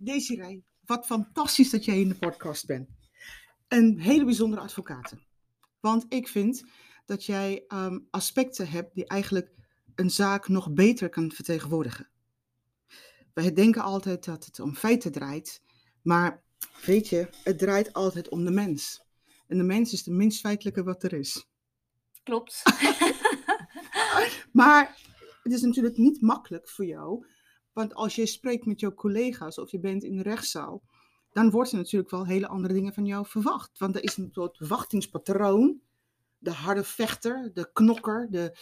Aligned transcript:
Desiree, 0.00 0.64
wat 0.84 1.06
fantastisch 1.06 1.70
dat 1.70 1.84
jij 1.84 2.00
in 2.00 2.08
de 2.08 2.14
podcast 2.14 2.66
bent. 2.66 2.88
Een 3.68 4.00
hele 4.00 4.24
bijzondere 4.24 4.62
advocaat. 4.62 5.14
Want 5.80 6.04
ik 6.08 6.28
vind 6.28 6.64
dat 7.06 7.24
jij 7.24 7.64
ehm, 7.68 7.98
aspecten 8.10 8.68
hebt 8.68 8.94
die 8.94 9.06
eigenlijk 9.06 9.50
een 9.94 10.10
zaak 10.10 10.48
nog 10.48 10.72
beter 10.72 11.08
kan 11.08 11.32
vertegenwoordigen. 11.32 12.08
Wij 13.34 13.52
denken 13.52 13.82
altijd 13.82 14.24
dat 14.24 14.44
het 14.44 14.60
om 14.60 14.74
feiten 14.74 15.12
draait, 15.12 15.62
maar 16.02 16.42
weet 16.84 17.08
je, 17.08 17.28
het 17.44 17.58
draait 17.58 17.92
altijd 17.92 18.28
om 18.28 18.44
de 18.44 18.50
mens. 18.50 19.06
En 19.46 19.56
de 19.56 19.64
mens 19.64 19.92
is 19.92 20.02
de 20.02 20.12
minst 20.12 20.40
feitelijke 20.40 20.82
wat 20.82 21.02
er 21.02 21.12
is. 21.12 21.48
Klopt. 22.22 22.62
Maar 24.52 24.96
het 25.42 25.52
is 25.52 25.60
natuurlijk 25.60 25.96
niet 25.96 26.20
makkelijk 26.20 26.68
voor 26.68 26.84
jou, 26.84 27.26
want 27.78 27.94
als 27.94 28.14
je 28.14 28.26
spreekt 28.26 28.66
met 28.66 28.80
jouw 28.80 28.94
collega's 28.94 29.58
of 29.58 29.70
je 29.70 29.78
bent 29.78 30.04
in 30.04 30.16
de 30.16 30.22
rechtszaal, 30.22 30.82
dan 31.32 31.50
wordt 31.50 31.70
er 31.70 31.76
natuurlijk 31.76 32.10
wel 32.10 32.26
hele 32.26 32.48
andere 32.48 32.74
dingen 32.74 32.92
van 32.94 33.06
jou 33.06 33.26
verwacht. 33.26 33.78
Want 33.78 33.96
er 33.96 34.02
is 34.02 34.16
een 34.16 34.30
soort 34.32 34.56
verwachtingspatroon, 34.56 35.80
de 36.38 36.50
harde 36.50 36.84
vechter, 36.84 37.50
de 37.54 37.70
knokker, 37.72 38.26
de... 38.30 38.58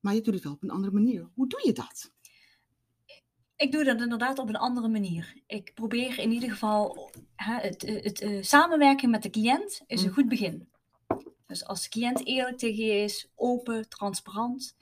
maar 0.00 0.14
je 0.14 0.20
doet 0.20 0.34
het 0.34 0.42
wel 0.42 0.52
op 0.52 0.62
een 0.62 0.70
andere 0.70 0.92
manier. 0.92 1.28
Hoe 1.34 1.48
doe 1.48 1.60
je 1.64 1.72
dat? 1.72 2.12
Ik 3.56 3.72
doe 3.72 3.84
dat 3.84 4.00
inderdaad 4.00 4.38
op 4.38 4.48
een 4.48 4.56
andere 4.56 4.88
manier. 4.88 5.42
Ik 5.46 5.74
probeer 5.74 6.18
in 6.18 6.30
ieder 6.32 6.50
geval 6.50 7.10
hè, 7.36 7.54
het, 7.54 7.82
het, 7.82 8.04
het 8.04 8.20
eh, 8.20 8.42
samenwerken 8.42 9.10
met 9.10 9.22
de 9.22 9.30
cliënt 9.30 9.82
is 9.86 10.02
een 10.02 10.08
Mm. 10.08 10.14
goed 10.14 10.28
begin. 10.28 10.68
Dus 11.46 11.64
als 11.64 11.82
de 11.82 11.88
cliënt 11.88 12.26
eerlijk 12.26 12.58
tegen 12.58 12.84
je 12.84 12.92
is, 12.92 13.30
open, 13.34 13.88
transparant. 13.88 14.76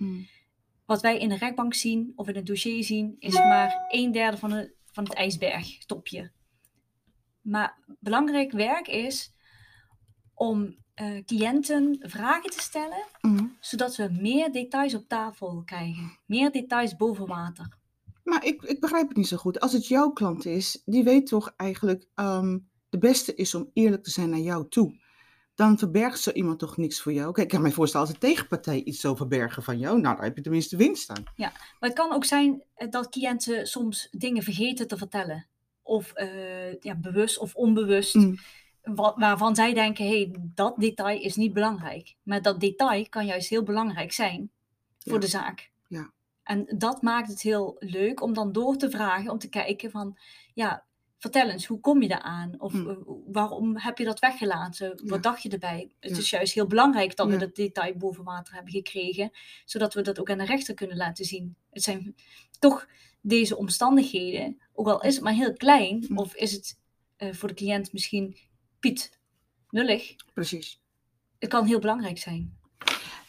Wat 0.87 1.01
wij 1.01 1.19
in 1.19 1.29
de 1.29 1.37
rechtbank 1.37 1.75
zien 1.75 2.13
of 2.17 2.29
in 2.29 2.35
het 2.37 2.47
dossier 2.47 2.85
zien, 2.85 3.17
is 3.19 3.35
maar 3.35 3.85
een 3.89 4.13
derde 4.13 4.37
van, 4.37 4.51
het 4.53 4.75
van 4.93 5.05
het 5.05 5.15
ijsbergtopje. 5.15 6.31
Maar 7.41 7.79
belangrijk 8.01 8.53
werk 8.53 8.89
is 8.89 9.35
om 10.35 10.77
eh, 10.95 11.25
cliënten 11.25 11.99
vragen 12.01 12.51
te 12.51 12.61
stellen, 12.61 13.05
Mm. 13.21 13.57
zodat 13.61 13.97
we 13.97 14.09
meer 14.21 14.53
details 14.53 14.95
op 14.95 15.09
tafel 15.09 15.63
krijgen. 15.65 16.19
Meer 16.27 16.51
details 16.51 16.97
boven 16.97 17.27
water. 17.27 17.69
Maar 18.25 18.45
ik, 18.45 18.63
ik 18.63 18.81
begrijp 18.81 19.09
het 19.09 19.17
niet 19.17 19.29
zo 19.29 19.37
goed. 19.37 19.61
Als 19.61 19.73
het 19.73 19.87
jouw 19.87 20.11
klant 20.11 20.45
is, 20.45 20.83
die 20.85 21.05
weet 21.05 21.27
toch 21.27 21.53
eigenlijk, 21.57 22.07
ehm 22.15 22.59
de 22.89 22.99
beste 22.99 23.35
is 23.35 23.55
om 23.55 23.71
eerlijk 23.73 24.05
te 24.05 24.11
zijn 24.11 24.31
naar 24.31 24.39
jou 24.39 24.69
toe. 24.69 25.01
Dan 25.57 25.79
verbergt 25.79 26.21
zo 26.21 26.31
iemand 26.31 26.59
toch 26.59 26.77
niks 26.77 27.01
voor 27.03 27.13
jou. 27.13 27.33
Kijk, 27.33 27.47
ik 27.47 27.53
kan 27.53 27.63
me 27.63 27.71
voorstellen 27.73 28.07
als 28.07 28.15
de 28.15 28.21
tegenpartij 28.27 28.83
iets 28.83 29.01
zou 29.01 29.17
verbergen 29.17 29.63
van 29.63 29.79
jou, 29.79 30.01
nou, 30.01 30.15
dan 30.17 30.25
heb 30.25 30.37
je 30.37 30.43
tenminste 30.43 30.77
winst 30.77 31.11
aan. 31.11 31.25
Maar 31.37 31.53
het 31.79 31.93
kan 31.93 32.13
ook 32.13 32.25
zijn 32.25 32.63
eh, 32.75 32.91
dat 32.91 33.09
cliënten 33.09 33.67
soms 33.67 34.09
dingen 34.11 34.43
vergeten 34.43 34.89
te 34.89 34.97
vertellen. 34.97 35.47
Of 35.83 36.13
eh, 36.13 36.81
ja, 36.81 36.95
bewust 36.95 37.39
of 37.39 37.55
onbewust. 37.55 38.15
Mm. 38.15 38.39
wa- 38.83 39.15
waarvan 39.17 39.55
zij 39.55 39.75
denken, 39.75 40.05
hé, 40.07 40.11
hey, 40.17 40.35
dat 40.41 40.75
detail 40.77 41.21
is 41.21 41.37
niet 41.37 41.53
belangrijk. 41.53 42.15
Maar 42.23 42.43
dat 42.43 42.61
detail 42.61 43.07
kan 43.09 43.27
juist 43.27 43.49
heel 43.49 43.63
belangrijk 43.63 44.13
zijn 44.13 44.51
voor 44.99 45.13
Ja. 45.13 45.19
de 45.19 45.27
zaak. 45.27 45.71
Ja. 45.89 46.11
En 46.43 46.67
dat 46.79 47.03
maakt 47.03 47.29
het 47.29 47.43
heel 47.43 47.77
leuk 47.79 48.23
om 48.23 48.35
dan 48.35 48.53
door 48.53 48.77
te 48.77 48.91
vragen, 48.91 49.31
om 49.31 49.39
te 49.39 49.49
kijken 49.49 49.91
van, 49.91 50.19
ja, 50.55 50.85
vertel 51.31 51.49
eens, 51.51 51.67
hoe 51.67 51.81
kom 51.81 52.03
je 52.03 52.09
daar 52.09 52.21
aan? 52.21 52.55
Of 52.61 52.73
Hm. 52.73 52.89
eh, 52.89 52.97
waarom 53.27 53.77
heb 53.79 53.99
je 53.99 54.05
dat 54.05 54.19
weggelaten? 54.19 55.01
Wat 55.05 55.23
dacht 55.23 55.43
je 55.43 55.49
erbij? 55.49 55.91
Het 56.01 56.11
Ja. 56.11 56.17
is 56.19 56.31
juist 56.31 56.55
heel 56.55 56.67
belangrijk 56.67 57.17
dat 57.17 57.27
Ja. 57.27 57.33
we 57.33 57.39
dat 57.39 57.55
detail 57.55 57.95
boven 57.97 58.25
water 58.25 58.55
hebben 58.55 58.73
gekregen, 58.73 59.31
zodat 59.65 59.95
we 59.95 60.03
dat 60.03 60.19
ook 60.21 60.31
aan 60.31 60.39
de 60.39 60.45
rechter 60.45 60.75
kunnen 60.75 60.97
laten 60.97 61.25
zien. 61.25 61.57
Het 61.71 61.83
zijn 61.83 62.15
toch 62.59 62.87
deze 63.21 63.57
omstandigheden, 63.57 64.61
ook 64.73 64.87
al 64.89 65.03
is 65.03 65.15
het 65.15 65.25
maar 65.25 65.33
heel 65.33 65.53
klein, 65.53 66.05
Hm. 66.09 66.19
of 66.19 66.35
is 66.35 66.53
het 66.53 66.79
eh, 67.17 67.33
voor 67.33 67.49
de 67.49 67.55
cliënt 67.55 67.93
misschien 67.93 68.37
Piet, 68.81 69.19
nullig, 69.71 70.15
Precies. 70.35 70.81
het 71.39 71.51
kan 71.51 71.67
heel 71.67 71.79
belangrijk 71.79 72.19
zijn. 72.19 72.59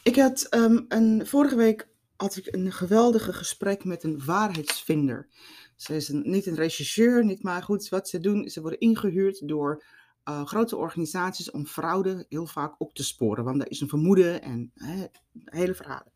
Ik 0.04 0.16
had 0.16 0.42
ehm, 0.44 0.80
een, 0.88 1.28
vorige 1.28 1.56
week 1.56 1.88
had 2.16 2.36
ik 2.36 2.48
een 2.56 2.72
geweldige 2.72 3.34
gesprek 3.34 3.84
met 3.84 4.04
een 4.04 4.26
waarheidsvinder. 4.26 5.28
Ze 5.78 5.96
is 5.96 6.10
niet 6.10 6.46
een 6.46 6.56
rechercheur, 6.56 7.26
niet 7.26 7.44
maar 7.44 7.64
goed, 7.64 7.90
wat 7.90 8.10
ze 8.10 8.20
doen, 8.20 8.50
ze 8.50 8.62
worden 8.62 8.80
ingehuurd 8.80 9.48
door 9.48 9.84
eh, 10.24 10.46
grote 10.46 10.76
organisaties 10.76 11.52
om 11.52 11.66
fraude 11.66 12.26
heel 12.30 12.48
vaak 12.48 12.76
op 12.78 12.94
te 12.94 13.04
sporen. 13.04 13.44
Want 13.44 13.62
er 13.62 13.72
is 13.72 13.82
een 13.82 13.90
vermoeden 13.90 14.42
en 14.42 14.72
hele 15.46 15.76
verhalen. 15.76 16.12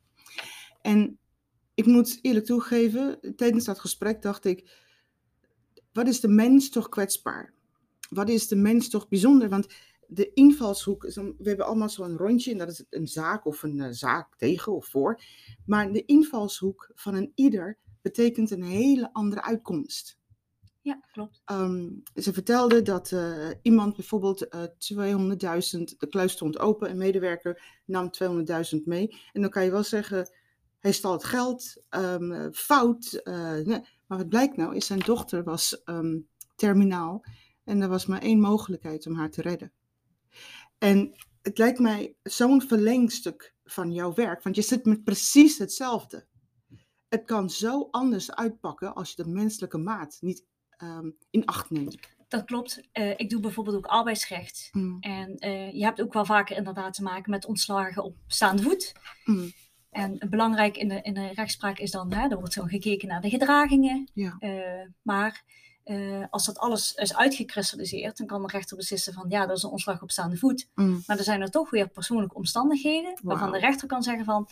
En 0.81 1.19
ik 1.73 1.85
moet 1.85 2.19
eerlijk 2.21 2.45
toegeven, 2.45 3.19
tijdens 3.35 3.65
dat 3.65 3.79
gesprek 3.79 4.21
dacht 4.21 4.45
ik, 4.45 4.69
wat 5.93 6.07
is 6.07 6.19
de 6.19 6.27
mens 6.27 6.69
toch 6.69 6.89
kwetsbaar? 6.89 7.53
Wat 8.09 8.29
is 8.29 8.47
de 8.47 8.55
mens 8.55 8.89
toch 8.89 9.07
bijzonder? 9.07 9.49
Want 9.49 9.67
de 10.07 10.33
invalshoek, 10.33 11.03
we 11.13 11.35
hebben 11.43 11.65
allemaal 11.65 11.89
zo'n 11.89 12.17
rondje 12.17 12.51
en 12.51 12.57
dat 12.57 12.69
is 12.69 12.83
een 12.89 13.07
zaak 13.07 13.45
of 13.45 13.63
een 13.63 13.79
eh, 13.79 13.91
zaak 13.91 14.37
tegen 14.37 14.75
of 14.75 14.85
voor. 14.85 15.21
Maar 15.65 15.91
de 15.91 16.05
invalshoek 16.05 16.91
van 16.95 17.15
een 17.15 17.31
ieder 17.35 17.77
betekent 18.01 18.51
een 18.51 18.63
hele 18.63 19.13
andere 19.13 19.43
uitkomst. 19.43 20.19
Ja, 20.81 20.99
klopt. 21.11 21.41
Ehm, 21.45 21.89
ze 22.15 22.33
vertelde 22.33 22.81
dat 22.81 23.11
eh, 23.11 23.49
iemand 23.61 23.95
bijvoorbeeld 23.95 24.47
eh 24.47 24.63
200.000, 24.77 25.97
de 25.97 26.07
kluis 26.09 26.31
stond 26.31 26.59
open, 26.59 26.89
een 26.89 26.97
medewerker 26.97 27.81
nam 27.85 28.09
200.000 28.11 28.85
mee. 28.85 29.17
En 29.33 29.41
dan 29.41 29.49
kan 29.49 29.63
je 29.63 29.71
wel 29.71 29.83
zeggen, 29.83 30.29
hij 30.79 30.91
stal 30.91 31.11
het 31.11 31.23
geld, 31.23 31.83
ehm, 31.89 32.31
eh, 32.31 32.47
fout. 32.51 33.13
eh, 33.13 33.53
nee. 33.53 33.81
Maar 34.07 34.17
wat 34.17 34.29
blijkt 34.29 34.57
nou, 34.57 34.75
is 34.75 34.85
zijn 34.85 34.99
dochter 34.99 35.43
was 35.43 35.83
ehm, 35.83 36.19
terminaal 36.55 37.25
en 37.63 37.81
er 37.81 37.89
was 37.89 38.05
maar 38.05 38.21
één 38.21 38.39
mogelijkheid 38.39 39.07
om 39.07 39.15
haar 39.15 39.31
te 39.31 39.41
redden. 39.41 39.71
En 40.77 41.15
het 41.41 41.57
lijkt 41.57 41.79
mij 41.79 42.15
zo'n 42.23 42.61
verlengstuk 42.61 43.55
van 43.63 43.91
jouw 43.91 44.13
werk, 44.13 44.43
want 44.43 44.55
je 44.55 44.61
zit 44.61 44.85
met 44.85 45.03
precies 45.03 45.57
hetzelfde. 45.57 46.25
Het 47.11 47.25
kan 47.25 47.49
zo 47.49 47.87
anders 47.91 48.31
uitpakken 48.35 48.95
als 48.95 49.09
je 49.13 49.23
de 49.23 49.29
menselijke 49.29 49.77
maat 49.77 50.17
niet 50.21 50.45
ehm, 50.77 51.09
in 51.29 51.45
acht 51.45 51.69
neemt. 51.69 51.97
Dat 52.27 52.45
klopt. 52.45 52.81
Eh, 52.91 53.09
ik 53.09 53.29
doe 53.29 53.39
bijvoorbeeld 53.39 53.75
ook 53.75 53.85
arbeidsrecht. 53.85 54.69
Mm, 54.71 54.97
En 54.99 55.37
eh, 55.37 55.71
je 55.73 55.83
hebt 55.83 56.01
ook 56.01 56.13
wel 56.13 56.25
vaker 56.25 56.57
inderdaad 56.57 56.93
te 56.93 57.03
maken 57.03 57.31
met 57.31 57.45
ontslagen 57.45 58.03
op 58.03 58.15
staande 58.27 58.61
voet. 58.61 58.93
mm, 59.25 59.51
En 59.89 60.27
belangrijk 60.29 60.77
in 60.77 60.87
de, 60.87 61.01
in 61.01 61.13
de 61.13 61.27
rechtspraak 61.33 61.79
is 61.79 61.91
dan, 61.91 62.13
hè, 62.13 62.29
er 62.29 62.39
wordt 62.39 62.53
zo 62.53 62.63
gekeken 62.63 63.07
naar 63.07 63.21
de 63.21 63.29
gedragingen. 63.29 64.09
Ja. 64.13 64.35
Eh, 64.39 64.87
maar 65.01 65.43
als 66.29 66.45
dat 66.45 66.57
alles 66.57 66.93
is 66.93 67.15
uitgekristalliseerd, 67.15 68.17
dan 68.17 68.27
kan 68.27 68.41
de 68.41 68.47
rechter 68.47 68.77
beslissen 68.77 69.13
van 69.13 69.25
ja, 69.29 69.45
dat 69.45 69.57
is 69.57 69.63
een 69.63 69.69
ontslag 69.69 70.01
op 70.01 70.11
staande 70.11 70.37
voet. 70.37 70.69
mm, 70.75 71.03
Maar 71.07 71.17
er 71.17 71.23
zijn 71.23 71.41
er 71.41 71.49
toch 71.51 71.69
weer 71.69 71.87
persoonlijke 71.89 72.35
omstandigheden 72.35 73.17
waarvan 73.23 73.51
de 73.51 73.59
rechter 73.59 73.87
kan 73.87 74.03
zeggen 74.03 74.25
van, 74.25 74.49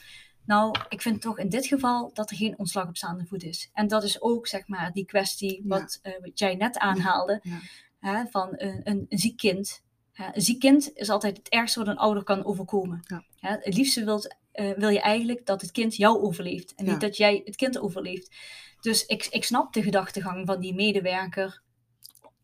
nou, 0.50 0.76
ik 0.90 1.02
vind 1.02 1.22
toch 1.22 1.40
in 1.40 1.50
dit 1.50 1.66
geval 1.68 2.10
dat 2.14 2.30
er 2.30 2.36
geen 2.36 2.58
ontslag 2.60 2.88
op 2.88 2.98
staande 2.98 3.26
voet 3.26 3.44
is. 3.44 3.70
En 3.74 3.88
dat 3.88 4.04
is 4.04 4.22
ook, 4.22 4.48
zeg 4.48 4.68
maar, 4.68 4.92
die 4.92 5.06
kwestie 5.06 5.62
Ja. 5.68 5.88
eh, 6.02 6.14
wat 6.22 6.40
jij 6.40 6.56
net 6.56 6.78
aanhaalde, 6.78 7.40
ja. 7.44 7.60
hè, 8.00 8.26
van 8.30 8.50
een, 8.52 8.82
een, 8.84 9.06
een 9.10 9.20
ziek 9.20 9.38
kind. 9.38 9.84
Hè, 10.12 10.26
een 10.36 10.42
ziek 10.42 10.60
kind 10.60 10.92
is 10.94 11.10
altijd 11.10 11.38
het 11.38 11.50
ergste 11.50 11.80
wat 11.80 11.88
een 11.88 11.98
ouder 11.98 12.24
kan 12.24 12.46
overkomen. 12.46 13.00
Ja. 13.08 13.24
Hè, 13.36 13.50
het 13.60 13.76
liefste 13.76 14.04
wilt, 14.04 14.36
eh, 14.52 14.72
wil 14.78 14.90
je 14.90 15.02
eigenlijk 15.02 15.46
dat 15.46 15.62
het 15.62 15.72
kind 15.72 15.96
jou 15.96 16.22
overleeft 16.22 16.76
en 16.76 16.86
niet 16.86 17.02
dat 17.02 17.18
jij 17.18 17.42
het 17.46 17.56
kind 17.56 17.78
overleeft. 17.80 18.36
Dus 18.82 19.06
ik, 19.06 19.26
ik 19.26 19.44
snap 19.44 19.74
de 19.74 19.84
gedachtegang 19.84 20.46
van 20.48 20.60
die 20.60 20.74
medewerker. 20.74 21.62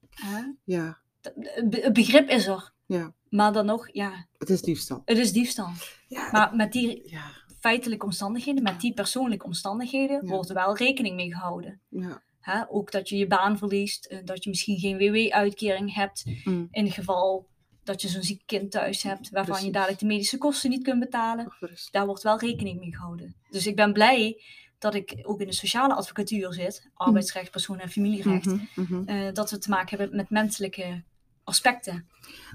Hè? 0.09 0.41
ja, 0.63 0.97
het 1.21 1.93
begrip 1.93 2.29
is 2.29 2.47
er. 2.47 2.71
Ja. 2.85 3.13
Maar 3.29 3.53
dan 3.53 3.65
nog, 3.65 3.89
ja, 3.91 4.25
het 4.37 4.49
is 4.49 4.61
diefstal. 4.61 5.01
het 5.05 5.17
is 5.17 5.31
diefstal. 5.31 5.69
Ja, 6.07 6.29
Maar 6.31 6.55
met 6.55 6.71
die 6.71 7.01
ja, 7.09 7.31
feitelijke 7.69 8.05
omstandigheden, 8.05 8.63
met 8.63 8.81
die 8.81 8.93
persoonlijke 8.93 9.45
omstandigheden, 9.45 10.19
Ja. 10.25 10.29
wordt 10.31 10.49
er 10.49 10.55
wel 10.55 10.77
rekening 10.77 11.15
mee 11.15 11.33
gehouden. 11.33 11.79
ja, 11.89 12.21
Hè? 12.39 12.61
Ook 12.69 12.91
dat 12.91 13.09
je 13.09 13.17
je 13.17 13.27
baan 13.27 13.57
verliest, 13.57 14.05
eh, 14.05 14.19
dat 14.25 14.43
je 14.43 14.49
misschien 14.49 14.79
geen 14.79 14.97
WW-uitkering 14.97 15.93
hebt, 15.93 16.23
mm, 16.43 16.67
in 16.71 16.85
het 16.85 16.93
geval 16.93 17.47
dat 17.83 18.01
je 18.01 18.07
zo'n 18.07 18.23
ziek 18.23 18.41
kind 18.45 18.71
thuis 18.71 19.03
hebt, 19.03 19.29
waarvan 19.29 19.65
je 19.65 19.71
dadelijk 19.71 19.99
de 19.99 20.05
medische 20.05 20.37
kosten 20.37 20.69
niet 20.69 20.83
kunt 20.83 20.99
betalen. 20.99 21.53
Daar 21.91 22.05
wordt 22.05 22.23
wel 22.23 22.39
rekening 22.39 22.79
mee 22.79 22.93
gehouden. 22.95 23.35
Dus 23.49 23.67
ik 23.67 23.75
ben 23.75 23.93
blij 23.93 24.41
dat 24.79 24.93
ik 24.95 25.19
ook 25.23 25.39
in 25.41 25.47
de 25.47 25.53
sociale 25.53 25.93
advocatuur 25.93 26.53
zit, 26.53 26.89
arbeidsrecht, 26.93 27.51
persoon- 27.51 27.79
en 27.79 27.89
familierecht, 27.89 28.45
Mhm, 28.45 28.59
mhm. 28.75 29.03
eh, 29.09 29.33
dat 29.33 29.51
we 29.51 29.57
te 29.57 29.69
maken 29.69 29.97
hebben 29.97 30.15
met 30.15 30.29
menselijke 30.29 31.03
aspecten. 31.43 32.07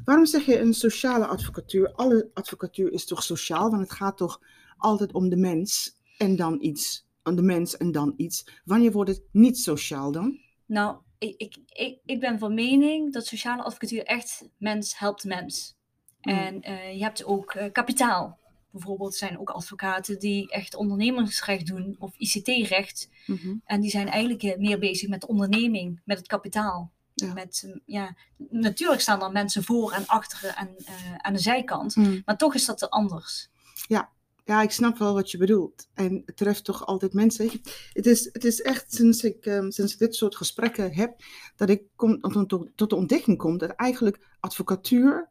Waarom 0.05 0.27
zeg 0.27 0.45
je 0.47 0.61
een 0.61 0.75
sociale 0.75 1.27
advocatuur? 1.27 1.93
Alle 1.93 2.31
advocatuur 2.35 2.93
is 2.93 3.05
toch 3.06 3.23
sociaal, 3.23 3.71
want 3.71 3.83
het 3.83 3.93
gaat 3.93 4.17
toch 4.17 4.41
altijd 4.81 5.12
om 5.12 5.29
de 5.29 5.37
mens 5.37 5.99
en 6.19 6.37
dan 6.37 6.56
iets. 6.61 7.06
Om 7.25 7.37
de 7.37 7.43
mens 7.43 7.77
en 7.77 7.93
dan 7.93 8.15
iets. 8.17 8.47
Wanneer 8.65 8.93
wordt 8.93 9.11
het 9.11 9.23
niet 9.32 9.59
sociaal 9.59 10.12
dan? 10.12 10.38
Nou, 10.67 10.97
ik, 11.19 11.35
ik, 11.37 11.56
ik, 11.67 11.99
ik 12.05 12.21
ben 12.21 12.38
van 12.38 12.55
mening 12.55 13.12
dat 13.12 13.27
sociale 13.27 13.62
advocatuur 13.62 14.05
echt 14.05 14.49
mens 14.56 14.99
helpt 14.99 15.25
mens. 15.25 15.77
Mm. 16.21 16.32
En 16.32 16.62
eh, 16.62 16.94
je 16.94 17.03
hebt 17.03 17.25
ook 17.25 17.55
eh, 17.55 17.73
kapitaal. 17.73 18.38
bijvoorbeeld 18.71 19.15
zijn 19.15 19.38
ook 19.38 19.50
advocaten 19.50 20.19
die 20.19 20.50
echt 20.50 20.75
ondernemersrecht 20.75 21.67
doen 21.67 21.97
of 21.99 22.17
ICT-recht. 22.17 23.09
Mhm. 23.27 23.55
En 23.65 23.81
die 23.81 23.91
zijn 23.91 24.09
eigenlijk 24.09 24.43
eh, 24.43 24.59
meer 24.59 24.79
bezig 24.79 25.09
met 25.09 25.21
de 25.21 25.27
onderneming, 25.27 26.00
met 26.05 26.19
het 26.19 26.27
kapitaal. 26.27 26.93
Ja. 27.15 27.32
Met, 27.32 27.75
ja, 27.87 28.17
natuurlijk 28.37 29.00
staan 29.00 29.23
er 29.23 29.32
mensen 29.32 29.65
voor 29.65 29.93
en 29.93 30.06
achter 30.06 30.55
en 30.56 30.77
aan 31.17 31.32
de 31.32 31.38
zijkant. 31.38 31.97
Mm. 31.97 32.23
Maar 32.25 32.37
toch 32.37 32.55
is 32.55 32.65
dat 32.65 32.91
anders. 32.91 33.49
Ja, 33.88 34.11
ik 34.58 34.70
snap 34.70 34.99
wel 34.99 35.14
wat 35.14 35.31
je 35.31 35.38
bedoelt. 35.38 35.88
En 35.94 36.23
het 36.26 36.37
treft 36.37 36.64
toch 36.64 36.87
altijd 36.87 37.12
mensen. 37.12 37.50
Het 37.93 38.06
is, 38.06 38.29
het 38.32 38.44
is 38.44 38.61
echt 38.61 38.94
sinds 38.94 39.25
ik, 39.25 39.47
ehm, 39.47 39.70
sinds 39.70 39.93
ik 39.93 39.99
dit 39.99 40.14
soort 40.14 40.37
gesprekken 40.37 40.94
heb, 40.94 41.20
dat 41.56 41.69
ik 41.69 41.82
kom, 41.97 42.20
tot, 42.20 42.70
tot, 42.75 42.91
de 42.91 42.97
ontdekking 42.97 43.38
kom 43.38 43.58
dat 43.58 43.70
eigenlijk 43.70 44.37
advocatuur, 44.41 45.29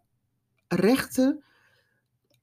rechten, 0.67 1.43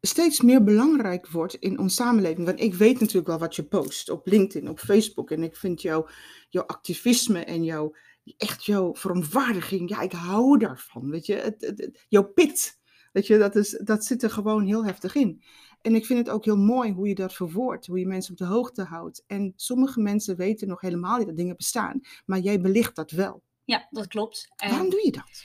steeds 0.01 0.41
meer 0.41 0.65
belangrijk 0.65 1.29
wordt 1.29 1.55
in 1.55 1.79
onze 1.79 1.95
samenleving. 1.95 2.47
Want 2.47 2.61
ik 2.61 2.75
weet 2.75 3.01
natuurlijk 3.01 3.27
wel 3.27 3.39
wat 3.39 3.57
je 3.57 3.65
post 3.65 4.11
op 4.11 4.27
LinkedIn, 4.27 4.69
op 4.69 4.79
Facebook. 4.79 5.31
En 5.31 5.43
ik 5.43 5.57
vind 5.57 5.83
jouw, 5.83 6.09
jouw 6.49 6.65
activisme 6.65 7.45
en 7.45 7.65
jouw, 7.65 7.95
echt 8.37 8.65
jouw 8.65 8.95
verontwaardiging, 8.95 9.89
ja, 9.89 10.01
ik 10.01 10.13
hou 10.13 10.59
daarvan. 10.59 11.11
Weet 11.11 11.27
je, 11.27 11.35
het- 11.35 12.05
jouw 12.09 12.25
pit, 12.33 12.79
weet 13.13 13.27
je, 13.27 13.39
dat, 13.39 13.57
is, 13.57 13.81
dat 13.85 14.05
zit 14.05 14.23
er 14.23 14.31
gewoon 14.31 14.65
heel 14.67 14.85
heftig 14.85 15.15
in. 15.15 15.43
En 15.81 15.95
ik 15.95 16.07
vind 16.07 16.19
het 16.19 16.31
ook 16.31 16.45
heel 16.45 16.57
mooi 16.57 16.93
hoe 16.93 17.09
je 17.09 17.15
dat 17.15 17.35
verwoordt, 17.35 17.87
hoe 17.87 17.99
je 17.99 18.07
mensen 18.07 18.33
op 18.33 18.39
de 18.39 18.45
hoogte 18.45 18.83
houdt. 18.83 19.25
En 19.27 19.53
sommige 19.57 20.01
mensen 20.01 20.37
weten 20.37 20.69
nog 20.69 20.81
helemaal 20.81 21.19
niet 21.19 21.27
dat 21.27 21.37
dingen 21.37 21.57
bestaan, 21.57 22.01
maar 22.27 22.39
jij 22.39 22.61
belicht 22.61 22.97
dat 22.97 23.11
wel. 23.11 23.43
Ja, 23.65 23.87
dat 23.91 24.07
klopt. 24.07 24.49
En 24.57 24.71
Waarom 24.71 24.91
doe 24.91 25.05
je 25.05 25.13
dat? 25.13 25.45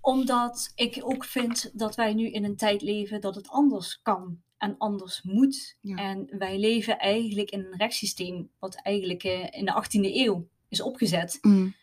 Omdat 0.00 0.72
ik 0.74 1.00
ook 1.02 1.24
vind 1.24 1.70
dat 1.78 1.94
wij 1.94 2.14
nu 2.14 2.30
in 2.30 2.44
een 2.44 2.56
tijd 2.56 2.82
leven 2.82 3.20
dat 3.20 3.34
het 3.34 3.48
anders 3.48 4.00
kan 4.02 4.42
en 4.58 4.74
anders 4.78 5.22
moet. 5.22 5.76
Ja. 5.80 5.96
En 5.96 6.34
wij 6.38 6.58
leven 6.58 6.98
eigenlijk 6.98 7.50
in 7.50 7.60
een 7.60 7.76
rechtssysteem 7.76 8.50
wat 8.58 8.74
eigenlijk 8.82 9.24
eh, 9.24 9.46
in 9.50 9.64
de 9.64 9.84
18e 9.84 10.14
eeuw 10.14 10.48
is 10.68 10.80
opgezet. 10.82 11.38
Mm, 11.40 11.74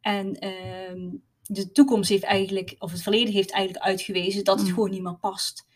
En 0.00 0.34
ehm, 0.34 1.10
de 1.42 1.72
toekomst 1.72 2.08
heeft 2.08 2.22
eigenlijk, 2.22 2.74
of 2.78 2.90
het 2.90 3.02
verleden 3.02 3.34
heeft 3.34 3.50
eigenlijk 3.52 3.84
uitgewezen 3.84 4.44
dat 4.44 4.58
het 4.58 4.68
Mm. 4.68 4.74
gewoon 4.74 4.90
niet 4.90 5.02
meer 5.02 5.18
past. 5.18 5.66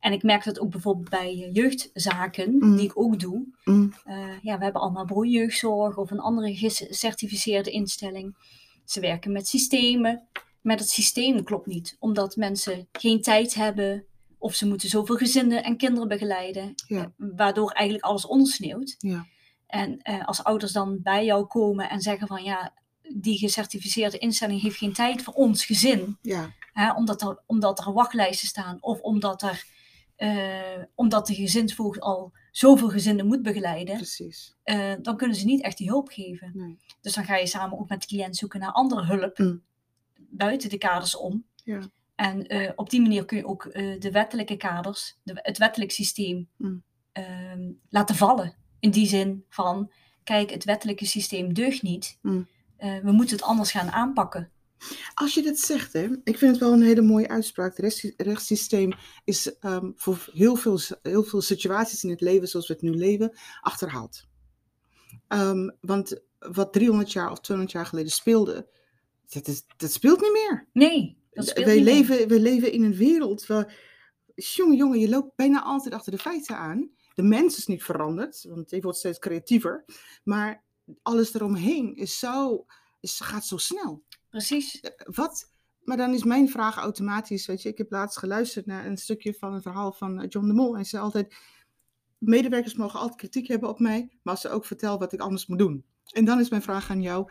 En 0.00 0.12
ik 0.12 0.22
merk 0.22 0.44
dat 0.44 0.60
ook 0.60 0.70
bijvoorbeeld 0.70 1.08
bij 1.08 1.28
eh, 1.42 1.54
jeugdzaken, 1.54 2.56
Mm. 2.58 2.76
die 2.76 2.84
ik 2.84 2.98
ook 2.98 3.20
doe. 3.20 3.44
mm, 3.64 3.92
Eh, 4.04 4.16
ja, 4.42 4.58
we 4.58 4.64
hebben 4.64 4.82
allemaal 4.82 5.04
broeijeugdzorg 5.04 5.96
of 5.96 6.10
een 6.10 6.20
andere 6.20 6.54
gecertificeerde 6.56 7.70
instelling. 7.70 8.36
Ze 8.84 9.00
werken 9.00 9.32
met 9.32 9.48
systemen, 9.48 10.22
maar 10.62 10.76
dat 10.76 10.88
systeem 10.88 11.44
klopt 11.44 11.66
niet, 11.66 11.96
omdat 11.98 12.36
mensen 12.36 12.88
geen 12.92 13.22
tijd 13.22 13.54
hebben 13.54 14.04
of 14.38 14.54
ze 14.54 14.66
moeten 14.66 14.88
zoveel 14.88 15.16
gezinnen 15.16 15.64
en 15.64 15.76
kinderen 15.76 16.08
begeleiden, 16.08 16.74
Ja. 16.86 17.00
eh, 17.00 17.06
waardoor 17.36 17.70
eigenlijk 17.70 18.04
alles 18.08 18.26
ondersneeuwt. 18.26 18.94
ja, 18.98 19.26
En 19.66 20.02
eh, 20.02 20.26
als 20.26 20.44
ouders 20.44 20.72
dan 20.72 20.98
bij 21.02 21.24
jou 21.24 21.44
komen 21.46 21.90
en 21.90 22.00
zeggen 22.00 22.26
van 22.26 22.42
ja, 22.44 22.72
die 23.14 23.38
gecertificeerde 23.38 24.18
instelling 24.18 24.60
heeft 24.60 24.76
geen 24.76 24.92
tijd 24.92 25.22
voor 25.22 25.34
ons 25.34 25.64
gezin, 25.64 26.18
ja, 26.22 26.52
hè, 26.72 26.92
omdat, 26.92 27.22
er, 27.22 27.42
omdat 27.46 27.78
er 27.86 27.92
wachtlijsten 27.92 28.48
staan 28.48 28.78
of 28.80 29.00
omdat, 29.00 29.42
er, 29.42 29.64
eh, 30.16 30.82
omdat 30.94 31.26
de 31.26 31.34
gezinsvoogd 31.34 32.00
al 32.00 32.32
zoveel 32.50 32.88
gezinnen 32.88 33.26
moet 33.26 33.42
begeleiden, 33.42 33.96
precies. 33.96 34.56
eh, 34.62 34.92
dan 35.02 35.16
kunnen 35.16 35.36
ze 35.36 35.44
niet 35.44 35.62
echt 35.62 35.78
die 35.78 35.88
hulp 35.88 36.08
geven. 36.08 36.50
Nee. 36.54 36.78
Dus 37.00 37.14
dan 37.14 37.24
ga 37.24 37.36
je 37.36 37.46
samen 37.46 37.78
ook 37.78 37.88
met 37.88 38.00
de 38.00 38.06
cliënt 38.06 38.36
zoeken 38.36 38.60
naar 38.60 38.72
andere 38.72 39.04
hulp 39.04 39.38
Mm. 39.38 39.62
buiten 40.16 40.68
de 40.70 40.78
kaders 40.78 41.16
om. 41.16 41.44
Ja. 41.64 41.80
En 42.14 42.46
eh, 42.46 42.72
op 42.76 42.90
die 42.90 43.00
manier 43.00 43.24
kun 43.24 43.36
je 43.36 43.46
ook 43.46 43.72
de 43.98 44.08
wettelijke 44.12 44.56
kaders, 44.56 45.18
de, 45.22 45.38
het 45.42 45.58
wettelijk 45.58 45.90
systeem, 45.90 46.48
Mm. 46.56 46.82
ehm, 47.12 47.70
laten 47.88 48.14
vallen. 48.14 48.54
In 48.80 48.90
die 48.90 49.06
zin 49.06 49.44
van, 49.48 49.92
kijk, 50.24 50.50
het 50.50 50.64
wettelijke 50.64 51.06
systeem 51.06 51.52
deugt 51.54 51.82
niet. 51.82 52.18
Mm. 52.22 52.48
We 52.78 53.12
moeten 53.12 53.36
het 53.36 53.44
anders 53.44 53.70
gaan 53.70 53.90
aanpakken. 53.90 54.50
Als 55.14 55.34
je 55.34 55.42
dit 55.42 55.60
zegt, 55.60 55.92
hè, 55.92 56.08
ik 56.24 56.38
vind 56.38 56.50
het 56.50 56.60
wel 56.60 56.72
een 56.72 56.82
hele 56.82 57.02
mooie 57.02 57.28
uitspraak. 57.28 57.70
Het 57.70 57.78
rechts- 57.78 58.14
rechtssysteem 58.16 58.92
is 59.24 59.58
ehm, 59.58 59.90
voor 59.94 60.28
heel 60.32 60.56
veel, 60.56 60.80
heel 61.02 61.22
veel 61.22 61.40
situaties 61.40 62.04
in 62.04 62.10
het 62.10 62.20
leven 62.20 62.48
zoals 62.48 62.66
we 62.66 62.72
het 62.72 62.82
nu 62.82 62.90
leven, 62.90 63.38
achterhaald. 63.60 64.26
Ehm, 65.28 65.70
want 65.80 66.20
wat 66.38 66.72
300 66.72 67.12
jaar 67.12 67.30
of 67.30 67.40
200 67.40 67.76
jaar 67.76 67.86
geleden 67.86 68.12
speelde, 68.12 68.68
dat, 69.28 69.46
is, 69.46 69.64
dat 69.76 69.92
speelt 69.92 70.20
niet 70.20 70.32
meer. 70.32 70.68
Nee, 70.72 71.18
dat 71.30 71.48
speelt 71.48 71.66
wij, 71.66 71.74
niet 71.74 71.84
meer. 71.84 71.94
leven, 71.94 72.28
wij 72.28 72.38
leven 72.38 72.72
in 72.72 72.84
een 72.84 72.96
wereld 72.96 73.46
waar, 73.46 73.74
jongen, 74.34 74.76
jongen, 74.76 74.98
je 74.98 75.08
loopt 75.08 75.36
bijna 75.36 75.62
altijd 75.62 75.94
achter 75.94 76.12
de 76.12 76.18
feiten 76.18 76.56
aan. 76.56 76.90
De 77.14 77.22
mens 77.22 77.58
is 77.58 77.66
niet 77.66 77.82
veranderd, 77.82 78.44
want 78.48 78.68
die 78.68 78.80
wordt 78.80 78.98
steeds 78.98 79.18
creatiever. 79.18 79.84
Maar 80.24 80.64
alles 81.02 81.34
eromheen 81.34 81.96
is 81.96 82.18
zo, 82.18 82.66
is, 83.00 83.20
gaat 83.20 83.46
zo 83.46 83.56
snel. 83.56 84.04
Precies. 84.36 84.80
Wat? 85.04 85.52
Maar 85.80 85.96
dan 85.96 86.14
is 86.14 86.24
mijn 86.24 86.48
vraag 86.48 86.76
automatisch, 86.76 87.46
weet 87.46 87.62
je, 87.62 87.68
ik 87.68 87.78
heb 87.78 87.90
laatst 87.90 88.18
geluisterd 88.18 88.66
naar 88.66 88.86
een 88.86 88.96
stukje 88.96 89.34
van 89.34 89.54
een 89.54 89.62
verhaal 89.62 89.92
van 89.92 90.20
eh, 90.20 90.26
John 90.28 90.46
de 90.46 90.52
Mol. 90.52 90.68
En 90.68 90.74
hij 90.74 90.84
zei 90.84 91.02
altijd, 91.02 91.34
medewerkers 92.18 92.74
mogen 92.74 93.00
altijd 93.00 93.18
kritiek 93.18 93.46
hebben 93.48 93.68
op 93.68 93.78
mij, 93.78 94.08
maar 94.22 94.32
als 94.32 94.42
ze 94.42 94.48
ook 94.48 94.64
vertellen 94.64 94.98
wat 94.98 95.12
ik 95.12 95.20
anders 95.20 95.46
moet 95.46 95.58
doen. 95.58 95.84
En 96.12 96.24
dan 96.24 96.40
is 96.40 96.48
mijn 96.50 96.62
vraag 96.62 96.90
aan 96.90 97.02
jou, 97.02 97.30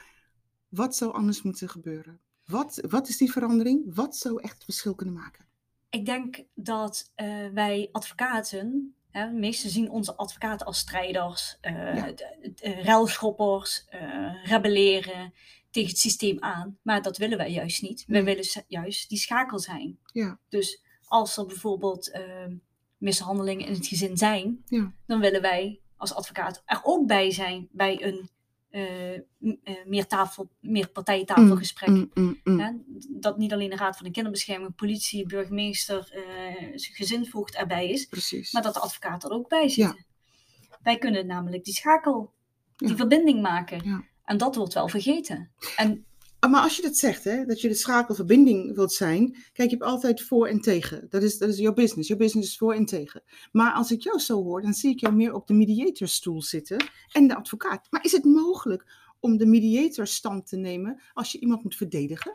wat 0.69 0.96
zou 0.96 1.13
anders 1.13 1.42
moeten 1.42 1.69
gebeuren? 1.69 2.19
Wat, 2.46 2.81
wat 2.90 3.08
is 3.08 3.18
die 3.18 3.31
verandering? 3.31 3.96
Wat 3.96 4.16
zou 4.16 4.42
echt 4.42 4.54
het 4.54 4.63
verschil 4.63 4.96
kunnen 4.96 5.16
maken? 5.16 5.46
Ik 5.90 6.06
denk 6.06 6.44
dat 6.54 7.12
eh, 7.16 7.48
wij 7.54 7.90
advocaten, 7.92 8.96
hè, 9.12 9.28
de 9.30 9.34
meesten 9.40 9.69
zien 9.69 9.90
onze 9.90 10.16
advocaten 10.16 10.66
als 10.66 10.78
strijders, 10.78 11.58
eh 11.62 11.74
Ja. 11.74 12.13
eh, 12.56 12.84
ruilschoppers, 12.84 13.86
eh, 13.90 14.46
rebelleren 14.46 15.34
tegen 15.75 15.89
het 15.89 16.00
systeem 16.00 16.38
aan. 16.39 16.77
Maar 16.81 17.01
dat 17.01 17.18
willen 17.18 17.38
wij 17.38 17.51
juist 17.51 17.81
niet. 17.81 18.04
Wij 18.07 18.22
Nee. 18.22 18.36
willen 18.36 18.63
juist 18.68 19.10
die 19.10 19.18
schakel 19.18 19.60
zijn. 19.60 19.98
Ja. 20.13 20.39
Dus 20.50 20.81
als 21.07 21.38
er 21.38 21.45
bijvoorbeeld 21.45 22.12
eh, 22.12 22.45
mishandelingen 22.98 23.66
in 23.68 23.74
het 23.74 23.88
gezin 23.88 24.18
zijn, 24.18 24.63
Ja. 24.66 24.94
dan 25.06 25.19
willen 25.19 25.42
wij 25.42 25.80
als 25.98 26.13
advocaat 26.13 26.62
er 26.66 26.80
ook 26.83 27.07
bij 27.07 27.31
zijn 27.31 27.68
bij 27.72 28.04
een 28.04 28.30
eh, 28.69 29.19
m- 29.38 29.56
eh, 29.63 29.86
meertafel, 29.86 30.50
meerpartijtafelgesprek. 30.60 31.89
Mm, 31.89 32.12
mm, 32.13 32.39
mm. 32.44 32.83
Dat 33.10 33.38
niet 33.38 33.54
alleen 33.54 33.69
de 33.69 33.75
Raad 33.75 33.95
van 33.98 34.06
de 34.06 34.12
Kinderbescherming, 34.12 34.75
politie, 34.75 35.25
burgemeester, 35.25 36.10
eh 36.12 36.72
gezinsvoogd 36.75 37.56
erbij 37.56 37.89
is, 37.89 38.06
Precies. 38.06 38.51
maar 38.51 38.62
dat 38.62 38.74
de 38.74 38.80
advocaat 38.80 39.24
er 39.24 39.31
ook 39.31 39.50
bij 39.50 39.69
zit. 39.69 40.06
Wij 40.83 40.98
kunnen 40.98 41.25
namelijk 41.27 41.63
die 41.63 41.74
schakel, 41.74 42.33
die 42.75 42.89
Ja. 42.89 42.95
verbinding 42.95 43.42
maken. 43.42 44.06
En 44.25 44.38
dat 44.38 44.56
wordt 44.56 44.74
wel 44.74 44.88
vergeten. 44.88 45.51
En 45.75 46.06
Ah, 46.39 46.51
Maar 46.51 46.62
als 46.62 46.75
je 46.75 46.81
dat 46.81 46.98
zegt, 46.98 47.24
hè, 47.24 47.45
dat 47.45 47.62
je 47.62 47.68
de 47.68 47.74
schakelverbinding 47.74 48.75
wilt 48.75 48.94
zijn, 48.94 49.32
kijk, 49.53 49.70
je 49.70 49.75
hebt 49.75 49.89
altijd 49.89 50.22
voor 50.22 50.48
en 50.48 50.62
tegen. 50.62 51.08
Dat 51.10 51.24
is, 51.24 51.38
dat 51.38 51.50
is 51.50 51.58
jouw 51.58 51.74
business. 51.74 52.08
Jouw 52.08 52.17
business 52.17 52.50
is 52.50 52.58
voor 52.58 52.74
en 52.74 52.86
tegen. 52.86 53.24
Maar 53.51 53.74
als 53.74 53.91
ik 53.91 54.01
jou 54.01 54.20
zo 54.20 54.44
hoor, 54.44 54.62
dan 54.62 54.74
zie 54.74 54.91
ik 54.91 55.00
jou 55.00 55.13
meer 55.15 55.34
op 55.34 55.48
de 55.48 55.53
mediatorstoel 55.53 56.41
zitten 56.41 56.86
en 57.12 57.27
de 57.27 57.36
advocaat. 57.36 57.88
Maar 57.89 58.03
is 58.03 58.12
het 58.12 58.24
mogelijk 58.24 58.86
om 59.20 59.38
de 59.38 59.46
mediatorstand 59.46 60.48
te 60.48 60.58
nemen 60.58 61.01
als 61.13 61.32
je 61.32 61.39
iemand 61.39 61.63
moet 61.63 61.75
verdedigen? 61.75 62.32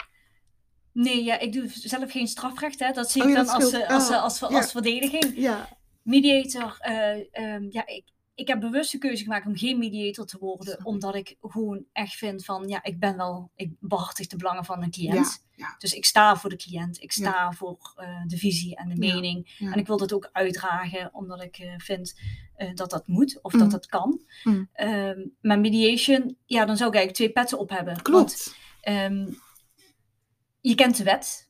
nee, 0.92 1.24
ja, 1.24 1.38
ik 1.38 1.52
doe 1.52 1.68
zelf 1.68 2.10
geen 2.10 2.26
strafrecht. 2.26 2.78
Hè. 2.78 2.92
Dat 2.92 3.10
zie 3.10 3.22
Oh 3.22 3.28
ik 3.28 3.36
ja, 3.36 3.44
dan 3.44 3.54
als, 3.54 3.72
eh, 3.72 3.88
als, 3.90 4.08
Oh, 4.08 4.14
eh, 4.14 4.22
als, 4.22 4.42
als, 4.42 4.52
ja. 4.52 4.62
verdediging. 4.68 5.32
Ja, 5.34 5.68
Mediator, 6.02 6.76
eh, 6.80 7.18
ehm, 7.30 7.66
ja, 7.70 7.86
ik, 7.86 8.04
ik 8.40 8.48
heb 8.48 8.60
bewust 8.60 8.92
de 8.92 8.98
keuze 8.98 9.22
gemaakt 9.22 9.46
om 9.46 9.56
geen 9.56 9.78
mediator 9.78 10.26
te 10.26 10.38
worden, 10.38 10.84
omdat 10.84 11.14
ik 11.14 11.36
gewoon 11.40 11.84
echt 11.92 12.14
vind 12.14 12.44
van, 12.44 12.68
ja, 12.68 12.82
ik 12.82 12.98
ben 12.98 13.16
wel, 13.16 13.50
ik 13.54 13.72
behartig 13.80 14.26
de 14.26 14.36
belangen 14.36 14.64
van 14.64 14.82
een 14.82 14.90
cliënt. 14.90 15.42
ja, 15.56 15.66
ja. 15.66 15.74
Dus 15.78 15.92
ik 15.92 16.04
sta 16.04 16.36
voor 16.36 16.50
de 16.50 16.56
cliënt, 16.56 17.02
ik 17.02 17.12
sta 17.12 17.52
voor 17.52 17.92
eh, 17.96 18.22
de 18.26 18.36
visie 18.36 18.76
en 18.76 18.88
de 18.88 19.06
Ja, 19.06 19.12
mening. 19.14 19.54
ja. 19.58 19.72
En 19.72 19.78
ik 19.78 19.86
wil 19.86 19.96
dat 19.96 20.12
ook 20.12 20.28
uitdragen, 20.32 21.10
omdat 21.14 21.42
ik 21.42 21.56
eh, 21.58 21.72
vind 21.76 22.20
eh, 22.54 22.74
dat 22.74 22.90
dat 22.90 23.06
moet 23.06 23.38
of 23.42 23.52
Mm. 23.52 23.58
dat 23.58 23.70
dat 23.70 23.86
kan. 23.86 24.20
Mm. 24.44 24.68
Ehm, 24.72 25.26
maar 25.40 25.58
mediation, 25.60 26.36
ja, 26.44 26.64
dan 26.64 26.76
zou 26.76 26.88
ik 26.90 26.96
eigenlijk 26.96 27.14
twee 27.14 27.30
petten 27.32 27.58
op 27.58 27.70
hebben. 27.70 27.92
Want, 27.92 28.02
Klopt. 28.02 28.54
ehm, 28.80 29.28
je 30.60 30.74
kent 30.74 30.96
de 30.96 31.04
wet. 31.04 31.48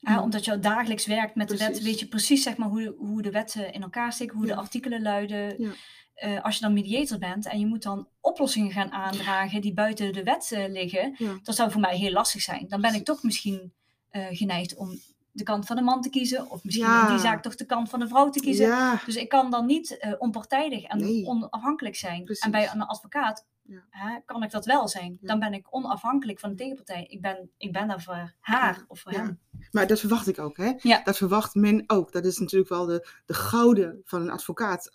hè, 0.00 0.12
Mm. 0.14 0.18
omdat 0.22 0.44
je 0.44 0.58
dagelijks 0.58 1.06
werkt 1.06 1.34
met 1.34 1.48
de 1.48 1.56
wet, 1.56 1.82
weet 1.82 2.00
je 2.00 2.08
precies 2.08 2.42
zeg 2.42 2.56
maar, 2.56 2.68
hoe, 2.68 2.94
hoe 2.98 3.22
de 3.22 3.30
wetten 3.30 3.72
in 3.72 3.82
elkaar 3.82 4.12
steken, 4.12 4.36
hoe 4.36 4.46
Ja. 4.46 4.54
de 4.54 4.60
artikelen 4.60 5.02
luiden. 5.02 5.74
Eh, 6.22 6.42
als 6.42 6.54
je 6.54 6.60
dan 6.60 6.72
mediator 6.72 7.18
bent 7.18 7.46
en 7.46 7.58
je 7.58 7.66
moet 7.66 7.82
dan 7.82 8.08
oplossingen 8.20 8.70
gaan 8.72 8.90
aandragen 8.92 9.60
die 9.60 9.72
buiten 9.74 10.12
de 10.12 10.22
wet 10.22 10.52
eh, 10.52 10.68
liggen, 10.68 11.14
Ja. 11.18 11.38
dat 11.42 11.54
zou 11.54 11.70
voor 11.70 11.80
mij 11.80 11.96
heel 11.96 12.12
lastig 12.12 12.42
zijn. 12.42 12.68
Dan 12.68 12.80
ben 12.80 12.94
ik 12.94 13.04
toch 13.04 13.22
misschien 13.22 13.72
eh, 14.10 14.26
geneigd 14.30 14.74
om 14.76 14.98
de 15.32 15.42
kant 15.42 15.66
van 15.66 15.76
de 15.76 15.82
man 15.82 16.00
te 16.02 16.08
kiezen, 16.10 16.50
of 16.50 16.64
misschien 16.64 16.86
Ja. 16.86 17.02
in 17.06 17.12
die 17.14 17.22
zaak 17.22 17.42
toch 17.42 17.54
de 17.54 17.64
kant 17.66 17.88
van 17.90 18.00
de 18.00 18.08
vrouw 18.08 18.30
te 18.30 18.40
kiezen. 18.40 18.66
Ja, 18.66 19.00
Dus 19.06 19.16
ik 19.16 19.28
kan 19.28 19.50
dan 19.50 19.66
niet 19.66 20.16
onpartijdig 20.18 20.82
en 20.82 20.98
Nee. 20.98 21.26
onafhankelijk 21.26 21.96
zijn. 21.96 22.24
Precies. 22.24 22.44
En 22.44 22.50
bij 22.50 22.70
een 22.72 22.82
advocaat 22.82 23.46
hè, 23.90 24.18
kan 24.24 24.42
ik 24.42 24.50
dat 24.50 24.64
wel 24.64 24.88
zijn. 24.88 25.18
Dan 25.20 25.38
ben 25.38 25.52
ik 25.54 25.66
onafhankelijk 25.70 26.38
van 26.40 26.50
de 26.50 26.56
tegenpartij. 26.56 27.04
Ik 27.08 27.20
ben, 27.20 27.50
ik 27.56 27.72
ben 27.72 27.88
daar 27.88 28.02
voor 28.02 28.34
haar 28.40 28.84
of 28.88 29.00
voor 29.00 29.12
hem. 29.12 29.40
Maar 29.70 29.86
dat 29.86 30.00
verwacht 30.00 30.28
ik 30.28 30.38
ook, 30.38 30.56
hè? 30.56 30.72
Dat 31.04 31.16
verwacht 31.16 31.54
men 31.54 31.84
ook. 31.86 32.12
Dat 32.12 32.24
is 32.24 32.38
natuurlijk 32.38 32.70
wel 32.70 32.86
de, 32.86 33.08
de 33.26 33.34
gouden 33.34 34.00
van 34.04 34.22
een 34.22 34.30
advocaat. 34.30 34.90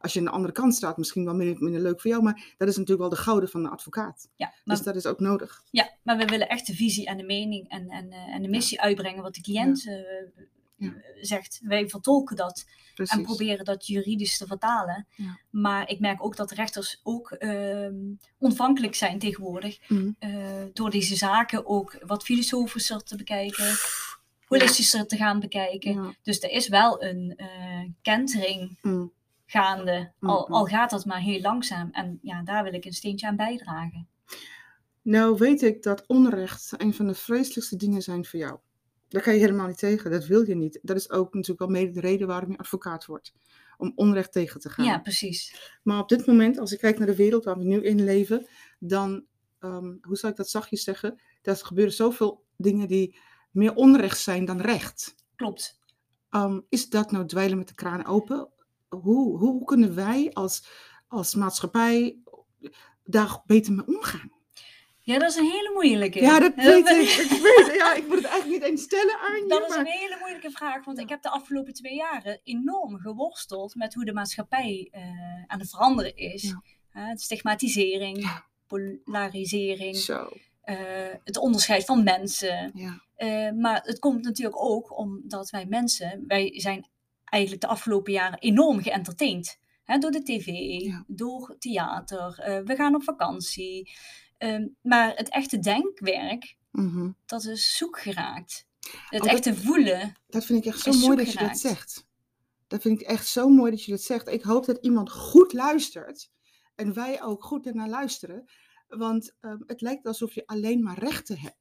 Als 0.00 0.12
je 0.12 0.18
aan 0.18 0.24
de 0.24 0.30
andere 0.30 0.52
kant 0.52 0.74
staat, 0.74 0.96
misschien 0.96 1.24
wel 1.24 1.34
minder, 1.34 1.62
minder 1.62 1.80
leuk 1.80 2.00
voor 2.00 2.10
jou, 2.10 2.22
maar 2.22 2.54
dat 2.56 2.68
is 2.68 2.76
natuurlijk 2.76 3.00
wel 3.00 3.18
de 3.18 3.24
gouden 3.24 3.48
van 3.48 3.64
een 3.64 3.70
advocaat. 3.70 4.28
Ja, 4.36 4.52
dus 4.64 4.82
dat 4.82 4.96
is 4.96 5.06
ook 5.06 5.20
nodig. 5.20 5.62
Ja, 5.70 5.90
maar 6.02 6.16
we 6.16 6.24
willen 6.24 6.48
echt 6.48 6.66
de 6.66 6.74
visie 6.74 7.06
en 7.06 7.16
de 7.16 7.24
mening 7.24 7.68
en, 7.68 7.88
en, 7.88 8.12
eh, 8.12 8.34
en 8.34 8.42
de 8.42 8.48
missie 8.48 8.80
uitbrengen 8.80 9.22
wat 9.22 9.34
de 9.34 9.40
cliënt 9.40 9.84
uh, 9.84 10.92
zegt. 11.20 11.60
Wij 11.62 11.88
vertolken 11.88 12.36
dat 12.36 12.64
en 13.08 13.22
proberen 13.22 13.64
dat 13.64 13.86
juridisch 13.86 14.38
te 14.38 14.46
vertalen. 14.46 15.06
Maar 15.50 15.88
ik 15.88 16.00
merk 16.00 16.24
ook 16.24 16.36
dat 16.36 16.50
rechters 16.50 17.00
ook 17.02 17.36
uh, 17.38 17.88
ontvankelijk 18.38 18.94
zijn 18.94 19.18
tegenwoordig. 19.18 19.78
Mhm. 19.88 20.10
Eh, 20.18 20.30
door 20.72 20.90
deze 20.90 21.16
zaken 21.16 21.66
ook 21.66 21.98
wat 22.06 22.24
filosofischer 22.24 23.02
te 23.02 23.16
bekijken, 23.16 23.76
holistischer 24.50 25.06
te 25.06 25.16
gaan 25.16 25.40
bekijken. 25.40 26.16
Dus 26.22 26.40
er 26.40 26.50
is 26.50 26.68
wel 26.68 27.02
een 27.02 27.34
uh, 27.36 27.90
kentering 28.02 28.78
mhm. 28.82 29.06
gaande, 29.46 30.12
al, 30.20 30.42
mhm. 30.42 30.52
al 30.52 30.64
gaat 30.64 30.90
dat 30.90 31.04
maar 31.04 31.20
heel 31.20 31.40
langzaam. 31.40 31.88
En 31.92 32.18
ja, 32.22 32.42
daar 32.42 32.62
wil 32.62 32.74
ik 32.74 32.84
een 32.84 32.92
steentje 32.92 33.26
aan 33.26 33.36
bijdragen. 33.36 34.08
Nou 35.02 35.36
weet 35.38 35.62
ik 35.62 35.82
dat 35.82 36.06
onrecht 36.06 36.72
een 36.76 36.94
van 36.94 37.06
de 37.06 37.14
vreselijkste 37.14 37.76
dingen 37.76 38.02
zijn 38.02 38.24
voor 38.24 38.38
jou. 38.38 38.58
Daar 39.08 39.22
kan 39.22 39.34
je 39.34 39.40
helemaal 39.40 39.66
niet 39.66 39.78
tegen. 39.78 40.10
Dat 40.10 40.26
wil 40.26 40.46
je 40.46 40.54
niet. 40.54 40.78
Dat 40.82 40.96
is 40.96 41.10
ook 41.10 41.34
natuurlijk 41.34 41.60
wel 41.60 41.68
mede 41.68 41.92
de 41.92 42.00
reden 42.00 42.26
waarom 42.26 42.50
je 42.50 42.58
advocaat 42.58 43.06
wordt. 43.06 43.32
Om 43.76 43.92
onrecht 43.94 44.32
tegen 44.32 44.60
te 44.60 44.70
gaan. 44.70 44.84
Ja, 44.84 44.98
precies. 44.98 45.70
Maar 45.82 45.98
op 45.98 46.08
dit 46.08 46.26
moment, 46.26 46.58
als 46.58 46.72
ik 46.72 46.78
kijk 46.78 46.98
naar 46.98 47.06
de 47.06 47.16
wereld 47.16 47.44
waar 47.44 47.58
we 47.58 47.64
nu 47.64 47.82
in 47.82 48.04
leven, 48.04 48.46
dan, 48.78 49.24
um, 49.60 49.98
hoe 50.02 50.16
zou 50.16 50.32
ik 50.32 50.38
dat 50.38 50.50
zachtjes 50.50 50.82
zeggen? 50.82 51.20
Er 51.42 51.56
gebeuren 51.56 51.94
zoveel 51.94 52.44
dingen 52.56 52.88
die 52.88 53.18
meer 53.50 53.74
onrecht 53.74 54.20
zijn 54.20 54.44
dan 54.44 54.60
recht. 54.60 55.14
Klopt. 55.36 55.78
Um, 56.30 56.66
is 56.68 56.88
dat 56.88 57.10
nou 57.10 57.26
dweilen 57.26 57.58
met 57.58 57.68
de 57.68 57.74
kraan 57.74 58.06
open? 58.06 58.48
Hoe, 58.88 59.38
hoe 59.38 59.64
kunnen 59.64 59.94
wij 59.94 60.30
als, 60.32 60.66
als 61.08 61.34
maatschappij 61.34 62.16
daar 63.04 63.42
beter 63.46 63.72
mee 63.72 63.86
omgaan? 63.86 64.32
Ja, 64.98 65.18
dat 65.18 65.30
is 65.30 65.36
een 65.36 65.50
hele 65.50 65.70
moeilijke. 65.74 66.20
Ja, 66.20 66.40
dat 66.40 66.54
weet 66.70 66.88
ik. 66.88 67.08
ik 67.08 67.42
weet, 67.42 67.76
ja, 67.76 67.94
ik 67.94 68.06
moet 68.06 68.16
het 68.16 68.24
eigenlijk 68.24 68.62
niet 68.62 68.70
eens 68.70 68.82
stellen 68.82 69.18
aan 69.18 69.42
je. 69.42 69.48
Dat 69.48 69.70
is 69.70 69.76
een 69.76 69.86
hele 69.86 70.16
moeilijke 70.20 70.50
vraag, 70.50 70.84
want 70.84 70.98
ik 70.98 71.08
heb 71.08 71.22
de 71.22 71.30
afgelopen 71.30 71.72
twee 71.72 71.94
jaren 71.94 72.40
enorm 72.44 72.98
geworsteld 72.98 73.74
met 73.74 73.94
hoe 73.94 74.04
de 74.04 74.12
maatschappij 74.12 74.88
uh, 74.92 75.02
aan 75.46 75.58
het 75.58 75.70
veranderen 75.70 76.16
is. 76.16 76.54
Ja. 76.92 77.16
stigmatisering, 77.16 78.42
polarisering, 78.66 79.96
Zo. 79.96 80.32
Uh, 80.64 80.76
het 81.24 81.36
onderscheid 81.36 81.84
van 81.84 82.02
mensen. 82.02 82.70
Ja. 82.74 83.02
Uh, 83.16 83.60
maar 83.60 83.80
het 83.84 83.98
komt 83.98 84.24
natuurlijk 84.24 84.62
ook 84.62 84.98
omdat 84.98 85.50
wij 85.50 85.66
mensen, 85.66 86.24
wij 86.26 86.60
zijn 86.60 86.88
eigenlijk 87.24 87.62
de 87.62 87.68
afgelopen 87.68 88.12
jaren 88.12 88.38
enorm 88.38 88.82
geëntertaind. 88.82 89.58
Hè, 89.84 89.98
door 89.98 90.10
de 90.10 90.22
tv, 90.22 90.46
door 91.06 91.56
theater, 91.58 92.34
we 92.64 92.74
gaan 92.76 92.94
op 92.94 93.02
vakantie. 93.02 93.90
Ehm, 94.38 94.66
maar 94.82 95.16
het 95.16 95.28
echte 95.28 95.58
denkwerk, 95.58 96.56
mhm. 96.70 97.10
dat 97.26 97.44
is 97.44 97.76
zoek 97.76 98.00
geraakt. 98.00 98.66
Het 99.08 99.22
oh, 99.22 99.32
echte 99.32 99.54
voelen. 99.54 100.16
Dat 100.28 100.44
vind 100.44 100.64
ik 100.64 100.72
echt 100.72 100.80
zo 100.80 100.92
mooi 100.92 101.16
dat 101.16 101.32
je 101.32 101.38
dat 101.38 101.58
zegt. 101.58 102.06
Dat 102.66 102.82
vind 102.82 103.00
ik 103.00 103.06
echt 103.06 103.26
zo 103.26 103.48
mooi 103.48 103.70
dat 103.70 103.84
je 103.84 103.90
dat 103.90 104.02
zegt. 104.02 104.28
Ik 104.28 104.42
hoop 104.42 104.66
dat 104.66 104.78
iemand 104.80 105.10
goed 105.10 105.52
luistert. 105.52 106.30
En 106.74 106.94
wij 106.94 107.22
ook 107.22 107.44
goed 107.44 107.66
ernaar 107.66 107.88
luisteren. 107.88 108.50
Want 108.98 109.34
ehm, 109.40 109.58
het 109.66 109.80
lijkt 109.80 110.06
alsof 110.06 110.34
je 110.34 110.46
alleen 110.46 110.82
maar 110.82 110.98
rechten 110.98 111.38
hebt. 111.38 111.58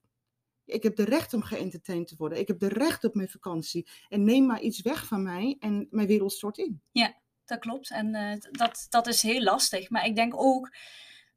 Ik 0.66 0.84
heb 0.84 0.96
de 0.96 1.04
recht 1.04 1.34
om 1.34 1.42
geëntertained 1.42 2.08
te 2.08 2.16
worden. 2.18 2.40
Ik 2.40 2.48
heb 2.48 2.60
de 2.60 2.68
recht 2.68 3.04
op 3.04 3.16
mijn 3.16 3.30
vakantie. 3.30 3.88
En 4.10 4.24
neem 4.24 4.46
maar 4.46 4.62
iets 4.62 4.82
weg 4.82 5.06
van 5.06 5.24
mij 5.24 5.56
en 5.60 5.88
mijn 5.90 6.08
wereld 6.08 6.32
stort 6.32 6.58
in. 6.58 6.82
Ja, 6.92 7.16
dat 7.46 7.60
klopt. 7.60 7.92
En 7.92 8.16
uh, 8.16 8.34
dat, 8.52 8.88
dat 8.90 9.08
is 9.08 9.22
heel 9.22 9.42
lastig. 9.42 9.90
Maar 9.90 10.06
ik 10.06 10.16
denk 10.16 10.34
ook 10.36 10.76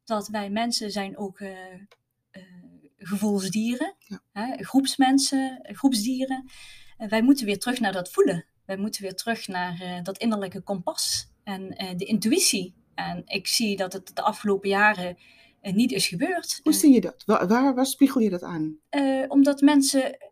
dat 0.03 0.27
wij 0.27 0.49
mensen 0.49 0.91
zijn 0.91 1.17
ook 1.17 1.39
uh, 1.39 1.73
uh, 2.31 2.43
gevoelsdieren, 2.97 3.95
hè, 4.31 4.63
groepsmensen, 4.63 5.59
groepsdieren. 5.63 6.49
Wij 6.97 7.21
moeten 7.21 7.45
weer 7.45 7.59
terug 7.59 7.79
naar 7.79 7.91
dat 7.91 8.11
voelen. 8.11 8.45
Wij 8.65 8.77
moeten 8.77 9.01
weer 9.01 9.15
terug 9.15 9.47
naar 9.47 9.99
dat 10.03 10.17
innerlijke 10.17 10.61
kompas 10.61 11.31
en 11.43 11.69
de 11.97 12.05
intuïtie. 12.05 12.75
En 12.95 13.21
ik 13.25 13.47
zie 13.47 13.77
dat 13.77 13.93
het 13.93 14.15
de 14.15 14.21
afgelopen 14.21 14.69
jaren 14.69 15.17
niet 15.71 15.91
is 15.91 16.07
gebeurd. 16.07 16.59
Hoe 16.63 16.73
zie 16.73 16.93
je 16.93 17.01
dat? 17.01 17.23
Waar, 17.25 17.47
waar, 17.47 17.75
waar 17.75 17.85
spiegel 17.85 18.21
je 18.21 18.29
dat 18.29 18.43
aan? 18.43 18.77
omdat 19.27 19.61
mensen 19.61 20.31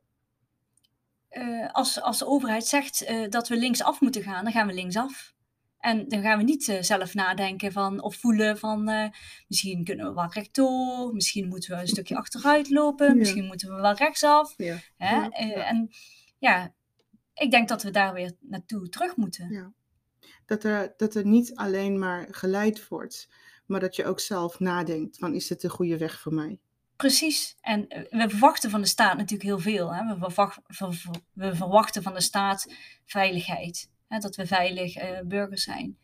als, 1.71 2.01
als 2.01 2.17
de 2.17 2.25
overheid 2.27 2.65
zegt 2.65 3.11
dat 3.29 3.47
we 3.47 3.57
linksaf 3.57 4.01
moeten 4.01 4.23
gaan, 4.23 4.43
dan 4.43 4.53
gaan 4.53 4.67
we 4.67 4.73
linksaf. 4.73 5.33
En 5.79 6.07
dan 6.07 6.21
gaan 6.21 6.37
we 6.37 6.43
niet 6.43 6.67
uh, 6.67 6.81
zelf 6.81 7.13
nadenken 7.13 7.71
van, 7.71 8.01
of 8.01 8.15
voelen 8.15 8.57
van 8.57 9.11
misschien 9.47 9.83
kunnen 9.83 10.07
we 10.07 10.13
wel 10.13 10.31
rechtdoor, 10.31 11.13
misschien 11.13 11.47
moeten 11.47 11.75
we 11.75 11.81
een 11.81 11.87
stukje 11.87 12.15
achteruit 12.15 12.69
lopen, 12.69 13.17
misschien 13.17 13.45
moeten 13.45 13.75
we 13.75 13.81
wel 13.81 13.93
rechtsaf. 13.93 14.53
Ja. 14.57 14.77
Hè? 14.97 15.15
Ja, 15.15 15.29
en 15.67 15.89
ja, 16.39 16.73
ik 17.33 17.51
denk 17.51 17.67
dat 17.67 17.83
we 17.83 17.91
daar 17.91 18.13
weer 18.13 18.31
naartoe 18.39 18.89
terug 18.89 19.15
moeten. 19.15 19.49
Ja. 19.51 19.73
Dat, 20.45 20.63
er, 20.63 20.93
dat 20.97 21.15
er 21.15 21.25
niet 21.25 21.55
alleen 21.55 21.99
maar 21.99 22.27
geleid 22.31 22.87
wordt, 22.87 23.29
maar 23.65 23.79
dat 23.79 23.95
je 23.95 24.05
ook 24.05 24.19
zelf 24.19 24.59
nadenkt 24.59 25.17
van 25.17 25.33
is 25.33 25.49
het 25.49 25.61
de 25.61 25.69
goede 25.69 25.97
weg 25.97 26.19
voor 26.19 26.33
mij? 26.33 26.59
Precies. 26.95 27.55
En 27.61 27.85
we 28.09 28.25
verwachten 28.29 28.69
van 28.69 28.81
de 28.81 28.87
staat 28.87 29.17
natuurlijk 29.17 29.49
heel 29.49 29.59
veel. 29.59 29.93
Hè? 29.93 30.17
We, 30.17 30.45
we 31.33 31.55
verwachten 31.55 32.03
van 32.03 32.13
de 32.13 32.21
staat 32.21 32.73
veiligheid 33.05 33.89
hè, 34.11 34.19
dat 34.19 34.35
we 34.35 34.47
veilig 34.47 34.97
uh, 34.97 35.19
burgers 35.23 35.63
zijn. 35.63 35.97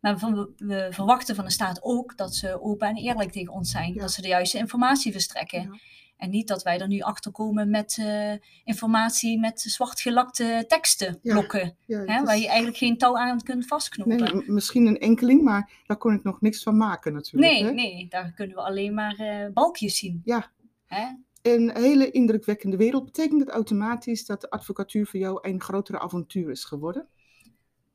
Maar 0.00 0.18
we, 0.18 0.52
we, 0.56 0.88
verwachten 0.90 1.34
van 1.34 1.44
de 1.44 1.50
staat 1.50 1.82
ook 1.82 2.16
dat 2.16 2.34
ze 2.34 2.62
open 2.62 2.88
en 2.88 2.96
eerlijk 2.96 3.32
tegen 3.32 3.52
ons 3.52 3.70
zijn. 3.70 3.94
Dat 3.94 4.12
ze 4.12 4.22
de 4.22 4.28
juiste 4.28 4.58
informatie 4.58 5.12
verstrekken. 5.12 5.80
En 6.24 6.30
niet 6.30 6.48
dat 6.48 6.62
wij 6.62 6.78
er 6.78 6.88
nu 6.88 7.00
achter 7.00 7.32
komen 7.32 7.70
met 7.70 7.96
uh, 8.00 8.32
informatie 8.64 9.40
met 9.40 9.60
zwartgelakte 9.60 10.64
teksten 10.68 11.18
blokken. 11.22 11.76
hè, 11.86 12.22
Waar 12.24 12.38
je 12.38 12.46
eigenlijk 12.46 12.76
geen 12.76 12.98
touw 12.98 13.18
aan 13.18 13.42
kunt 13.42 13.66
vastknopen. 13.66 14.34
Nee, 14.34 14.42
misschien 14.46 14.86
een 14.86 14.98
enkeling, 14.98 15.42
maar 15.42 15.70
daar 15.86 15.96
kon 15.96 16.14
ik 16.14 16.22
nog 16.22 16.40
niks 16.40 16.62
van 16.62 16.76
maken 16.76 17.12
natuurlijk. 17.12 17.52
Nee, 17.52 17.64
hè? 17.64 17.70
nee 17.72 18.06
daar 18.08 18.32
kunnen 18.32 18.56
we 18.56 18.62
alleen 18.62 18.94
maar 18.94 19.20
uh, 19.20 19.52
balkjes 19.52 19.98
zien. 19.98 20.20
Ja. 20.24 20.50
Hè? 20.86 21.06
een 21.42 21.70
hele 21.74 22.10
indrukwekkende 22.10 22.76
wereld. 22.76 23.04
Betekent 23.04 23.40
het 23.40 23.48
automatisch 23.48 24.26
dat 24.26 24.40
de 24.40 24.50
advocatuur 24.50 25.06
voor 25.06 25.20
jou 25.20 25.38
een 25.42 25.60
grotere 25.60 25.98
avontuur 25.98 26.50
is 26.50 26.64
geworden? 26.64 27.08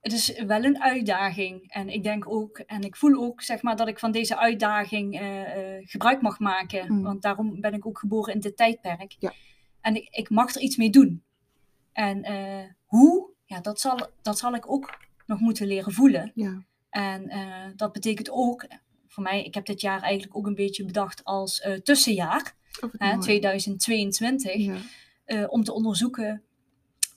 Het 0.01 0.13
is 0.13 0.43
wel 0.43 0.63
een 0.63 0.81
uitdaging. 0.81 1.71
En 1.71 1.89
ik 1.89 2.03
denk 2.03 2.29
ook, 2.29 2.57
en 2.57 2.81
ik 2.81 2.95
voel 2.95 3.23
ook, 3.23 3.41
zeg 3.41 3.61
maar, 3.61 3.75
dat 3.75 3.87
ik 3.87 3.99
van 3.99 4.11
deze 4.11 4.37
uitdaging 4.37 5.21
uh, 5.21 5.57
uh, 5.57 5.87
gebruik 5.87 6.21
mag 6.21 6.39
maken. 6.39 6.93
Mm. 6.93 7.03
Want 7.03 7.21
daarom 7.21 7.61
ben 7.61 7.73
ik 7.73 7.85
ook 7.85 7.99
geboren 7.99 8.33
in 8.33 8.39
dit 8.39 8.57
tijdperk. 8.57 9.15
Ja. 9.19 9.33
En 9.81 9.95
ik, 9.95 10.07
ik 10.09 10.29
mag 10.29 10.55
er 10.55 10.61
iets 10.61 10.77
mee 10.77 10.89
doen. 10.89 11.23
En 11.93 12.31
uh, 12.31 12.69
hoe, 12.85 13.29
ja, 13.45 13.59
dat 13.59 13.79
zal, 13.79 14.09
dat 14.21 14.37
zal 14.37 14.53
ik 14.53 14.71
ook 14.71 14.97
nog 15.25 15.39
moeten 15.39 15.67
leren 15.67 15.93
voelen. 15.93 16.31
Ja. 16.35 16.63
En 16.89 17.31
dat 17.75 17.91
betekent 17.91 18.29
ook, 18.29 18.67
voor 19.07 19.23
mij, 19.23 19.43
ik 19.43 19.53
heb 19.53 19.65
dit 19.65 19.81
jaar 19.81 20.01
eigenlijk 20.01 20.37
ook 20.37 20.47
een 20.47 20.55
beetje 20.55 20.85
bedacht 20.85 21.23
als 21.23 21.67
tussenjaar, 21.83 22.55
oh, 22.99 23.19
2022. 23.19 24.53
Ja. 25.25 25.45
om 25.45 25.63
te 25.63 25.73
onderzoeken 25.73 26.43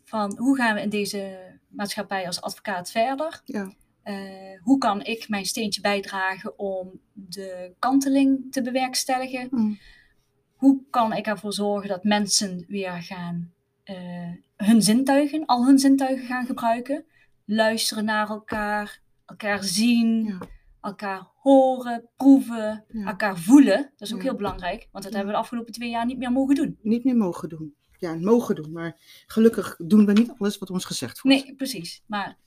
van 0.04 0.36
hoe 0.38 0.56
gaan 0.56 0.74
we 0.74 0.80
in 0.80 0.88
deze 0.88 1.52
maatschappij 1.74 2.26
als 2.26 2.40
advocaat 2.40 2.90
verder? 2.90 3.40
Ja. 3.44 3.72
Uh, 4.04 4.60
hoe 4.62 4.78
kan 4.78 5.04
ik 5.04 5.28
mijn 5.28 5.44
steentje 5.44 5.80
bijdragen 5.80 6.58
om 6.58 7.00
de 7.12 7.74
kanteling 7.78 8.52
te 8.52 8.62
bewerkstelligen? 8.62 9.48
Mm. 9.50 9.78
Hoe 10.54 10.82
kan 10.90 11.12
ik 11.12 11.26
ervoor 11.26 11.52
zorgen 11.52 11.88
dat 11.88 12.04
mensen 12.04 12.64
weer 12.68 13.02
gaan 13.02 13.52
uh, 13.84 14.30
hun 14.56 14.82
zintuigen, 14.82 15.46
al 15.46 15.66
hun 15.66 15.78
zintuigen 15.78 16.26
gaan 16.26 16.46
gebruiken? 16.46 17.04
Luisteren 17.44 18.04
naar 18.04 18.28
elkaar, 18.28 19.00
elkaar 19.26 19.64
zien, 19.64 20.24
ja. 20.24 20.38
elkaar 20.80 21.26
horen, 21.34 22.08
proeven, 22.16 22.84
ja. 22.88 23.06
elkaar 23.06 23.38
voelen. 23.38 23.92
Dat 23.96 24.08
is 24.08 24.14
ook 24.14 24.22
heel 24.22 24.36
belangrijk, 24.36 24.88
want 24.92 25.04
dat 25.04 25.12
hebben 25.12 25.32
we 25.32 25.36
de 25.36 25.42
afgelopen 25.42 25.72
twee 25.72 25.90
jaar 25.90 26.06
niet 26.06 26.18
meer 26.18 26.32
mogen 26.32 26.54
doen. 26.54 26.78
Niet 26.82 27.04
meer 27.04 27.16
mogen 27.16 27.48
doen 27.48 27.74
ja, 28.02 28.14
mogen 28.14 28.54
doen. 28.54 28.72
Maar 28.72 28.96
gelukkig 29.26 29.76
doen 29.78 30.06
we 30.06 30.12
niet 30.12 30.32
alles 30.38 30.58
wat 30.58 30.70
ons 30.70 30.84
gezegd 30.84 31.20
wordt. 31.20 31.44
Nee, 31.44 31.54
precies. 31.54 32.02
Maar, 32.06 32.38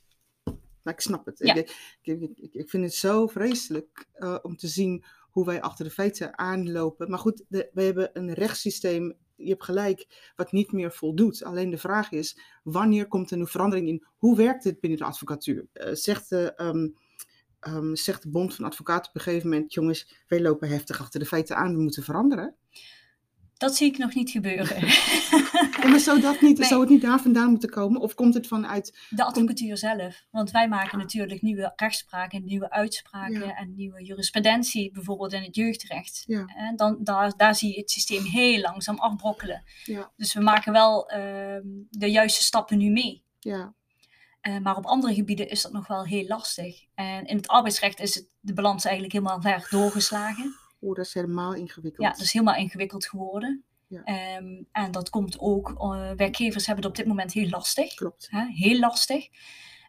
maar 0.82 0.94
ik 0.94 1.00
snap 1.00 1.26
het. 1.26 1.40
Ik, 1.40 1.70
ik, 2.02 2.52
ik, 2.52 2.70
vind 2.70 2.84
het 2.84 2.94
zo 2.94 3.26
vreselijk 3.26 4.08
uh, 4.16 4.38
om 4.42 4.56
te 4.56 4.68
zien 4.68 5.04
hoe 5.30 5.44
wij 5.44 5.60
achter 5.60 5.84
de 5.84 5.90
feiten 5.90 6.38
aanlopen. 6.38 7.10
Maar 7.10 7.18
goed, 7.18 7.44
de, 7.48 7.70
we 7.72 7.82
hebben 7.82 8.10
een 8.12 8.32
rechtssysteem, 8.32 9.16
je 9.36 9.48
hebt 9.48 9.64
gelijk, 9.64 10.32
wat 10.36 10.52
niet 10.52 10.72
meer 10.72 10.92
voldoet. 10.92 11.44
Alleen 11.44 11.70
de 11.70 11.78
vraag 11.78 12.10
is, 12.10 12.38
wanneer 12.62 13.08
komt 13.08 13.30
er 13.30 13.38
een 13.38 13.46
verandering 13.46 13.88
in? 13.88 14.06
Hoe 14.16 14.36
werkt 14.36 14.62
dit 14.62 14.80
binnen 14.80 14.98
de 14.98 15.04
advocatuur? 15.04 15.66
Uh, 15.72 15.88
zegt 15.92 16.28
de... 16.28 16.52
Um, 16.56 16.94
ehm, 17.60 17.94
zegt 17.94 18.22
de 18.22 18.30
Bond 18.30 18.54
van 18.54 18.64
Advocaten 18.64 19.08
op 19.08 19.14
een 19.14 19.20
gegeven 19.20 19.48
moment: 19.48 19.72
jongens, 19.72 20.24
wij 20.26 20.40
lopen 20.40 20.68
heftig 20.68 21.00
achter 21.00 21.20
de 21.20 21.26
feiten 21.26 21.56
aan, 21.56 21.74
we 21.76 21.82
moeten 21.82 22.02
veranderen. 22.02 22.56
Dat 23.56 23.76
zie 23.76 23.86
ik 23.86 23.98
nog 23.98 24.14
niet 24.14 24.30
gebeuren. 24.30 24.82
Maar 25.90 26.00
zou, 26.00 26.20
dat 26.20 26.40
niet, 26.40 26.66
zou 26.66 26.80
het 26.80 26.90
niet 26.90 27.02
daar 27.02 27.20
vandaan 27.20 27.50
moeten 27.50 27.70
komen? 27.70 28.00
Of 28.00 28.14
komt 28.14 28.34
het 28.34 28.46
vanuit... 28.46 28.98
De 29.10 29.24
advocatuur 29.24 29.76
zelf. 29.76 30.24
Want 30.30 30.50
wij 30.50 30.68
maken 30.68 30.98
natuurlijk 30.98 31.42
nieuwe 31.42 31.72
rechtspraken, 31.76 32.44
nieuwe 32.44 32.70
uitspraken 32.70 33.56
en 33.56 33.74
nieuwe 33.74 34.04
jurisprudentie, 34.04 34.92
bijvoorbeeld 34.92 35.32
in 35.32 35.42
het 35.42 35.54
jeugdrecht. 35.54 36.22
Ja. 36.26 36.44
En 36.56 36.76
dan, 36.76 36.98
daar, 37.00 37.36
daar 37.36 37.54
zie 37.54 37.72
je 37.72 37.80
het 37.80 37.90
systeem 37.90 38.24
heel 38.24 38.60
langzaam 38.60 38.98
afbrokkelen. 38.98 39.62
Ja. 39.84 40.12
Dus 40.16 40.34
we 40.34 40.40
maken 40.40 40.72
wel 40.72 41.08
ehm, 41.08 41.66
de 41.90 42.10
juiste 42.10 42.42
stappen 42.42 42.78
nu 42.78 42.90
mee. 42.90 43.24
Ja. 43.38 43.74
Uh, 44.42 44.58
maar 44.58 44.76
op 44.76 44.86
andere 44.86 45.14
gebieden 45.14 45.48
is 45.48 45.62
dat 45.62 45.72
nog 45.72 45.86
wel 45.86 46.04
heel 46.04 46.26
lastig. 46.26 46.84
En 46.94 47.26
in 47.26 47.36
het 47.36 47.48
arbeidsrecht 47.48 48.00
is 48.00 48.14
het, 48.14 48.28
de 48.40 48.52
balans 48.52 48.84
eigenlijk 48.84 49.14
helemaal 49.14 49.40
ver 49.40 49.66
doorgeslagen. 49.70 50.54
Oeh, 50.86 50.96
dat 50.96 51.06
is 51.06 51.14
helemaal 51.14 51.54
ingewikkeld. 51.54 52.06
Ja, 52.06 52.12
dat 52.12 52.20
is 52.20 52.32
helemaal 52.32 52.56
ingewikkeld 52.56 53.06
geworden. 53.06 53.64
Ja. 53.86 54.36
Um, 54.38 54.66
en 54.72 54.90
dat 54.90 55.10
komt 55.10 55.38
ook, 55.38 55.70
uh, 55.70 56.10
werkgevers 56.16 56.66
hebben 56.66 56.84
het 56.84 56.92
op 56.92 56.98
dit 56.98 57.06
moment 57.06 57.32
heel 57.32 57.48
lastig. 57.48 57.94
Klopt. 57.94 58.26
Hè? 58.30 58.46
Heel 58.46 58.78
lastig. 58.78 59.28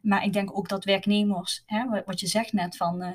Maar 0.01 0.23
ik 0.23 0.33
denk 0.33 0.57
ook 0.57 0.69
dat 0.69 0.83
werknemers, 0.83 1.63
hè, 1.65 2.03
wat 2.05 2.19
je 2.19 2.27
zegt 2.27 2.53
net 2.53 2.77
van, 2.77 3.01
uh, 3.01 3.09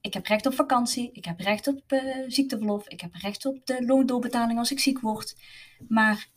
ik 0.00 0.14
heb 0.14 0.26
recht 0.26 0.46
op 0.46 0.54
vakantie, 0.54 1.10
ik 1.12 1.24
heb 1.24 1.40
recht 1.40 1.66
op 1.66 1.82
uh, 1.88 2.24
ziekteverlof, 2.28 2.88
ik 2.88 3.00
heb 3.00 3.14
recht 3.14 3.46
op 3.46 3.66
de 3.66 3.84
loondoorbetaling 3.86 4.58
als 4.58 4.70
ik 4.70 4.80
ziek 4.80 5.00
word. 5.00 5.36
Maar 5.88 6.28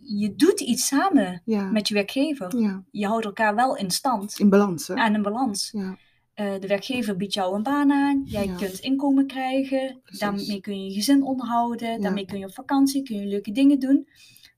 je 0.00 0.34
doet 0.34 0.60
iets 0.60 0.86
samen 0.86 1.42
ja. 1.44 1.70
met 1.70 1.88
je 1.88 1.94
werkgever. 1.94 2.56
Ja. 2.58 2.84
Je 2.90 3.06
houdt 3.06 3.24
elkaar 3.24 3.54
wel 3.54 3.76
in 3.76 3.90
stand. 3.90 4.38
In 4.38 4.48
balans, 4.48 4.88
hè? 4.88 4.94
En 4.94 5.14
in 5.14 5.22
balans. 5.22 5.70
Ja. 5.72 5.98
Uh, 6.40 6.52
de 6.60 6.66
werkgever 6.66 7.16
biedt 7.16 7.34
jou 7.34 7.54
een 7.54 7.62
baan 7.62 7.92
aan, 7.92 8.22
jij 8.24 8.46
Ja. 8.46 8.54
kunt 8.56 8.78
inkomen 8.78 9.26
krijgen, 9.26 10.00
Precies. 10.02 10.20
daarmee 10.20 10.60
kun 10.60 10.82
je 10.84 10.88
je 10.88 10.94
gezin 10.94 11.22
onderhouden, 11.22 12.00
daarmee 12.00 12.24
kun 12.26 12.38
je 12.38 12.44
op 12.46 12.54
vakantie, 12.54 13.02
kun 13.02 13.16
je 13.20 13.26
leuke 13.26 13.52
dingen 13.52 13.78
doen. 13.78 14.08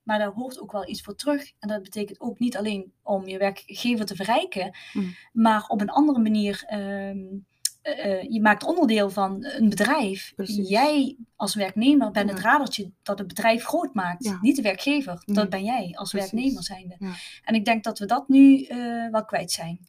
Maar 0.02 0.18
daar 0.18 0.33
hoort 0.33 0.61
ook 0.61 0.73
wel 0.73 0.88
iets 0.88 1.02
voor 1.02 1.14
terug. 1.14 1.52
En 1.59 1.68
dat 1.68 1.83
betekent 1.83 2.21
ook 2.21 2.38
niet 2.38 2.56
alleen 2.56 2.92
om 3.02 3.26
je 3.28 3.38
werkgever 3.38 4.06
te 4.06 4.14
verrijken, 4.16 4.76
Mm. 4.92 5.14
maar 5.33 5.64
op 5.68 5.80
een 5.80 5.90
andere 5.90 6.18
manier. 6.18 6.62
ehm, 6.66 7.18
eh, 7.83 8.23
je 8.23 8.40
maakt 8.40 8.64
onderdeel 8.64 9.11
van 9.11 9.45
een 9.45 9.68
bedrijf. 9.68 10.33
Precies. 10.37 10.68
Jij 10.68 11.16
als 11.37 11.54
werknemer 11.54 12.11
bent 12.11 12.30
het 12.30 12.38
Ja. 12.38 12.45
radertje 12.45 12.90
dat 13.02 13.18
het 13.18 13.28
bedrijf 13.28 13.64
groot 13.64 13.95
maakt. 13.95 14.25
Ja. 14.25 14.38
Niet 14.40 14.56
de 14.56 14.62
werkgever. 14.62 15.23
Nee. 15.26 15.37
Dat 15.37 15.50
ben 15.50 15.64
jij 15.64 15.92
als 15.95 16.11
Precies. 16.11 16.30
werknemer 16.30 16.62
zijnde. 16.62 16.95
Ja. 16.99 17.12
En 17.45 17.54
ik 17.54 17.64
denk 17.64 17.85
dat 17.85 17.99
we 17.99 18.06
dat 18.06 18.28
nu 18.28 18.62
eh, 18.62 19.11
wel 19.11 19.25
kwijt 19.25 19.50
zijn. 19.52 19.80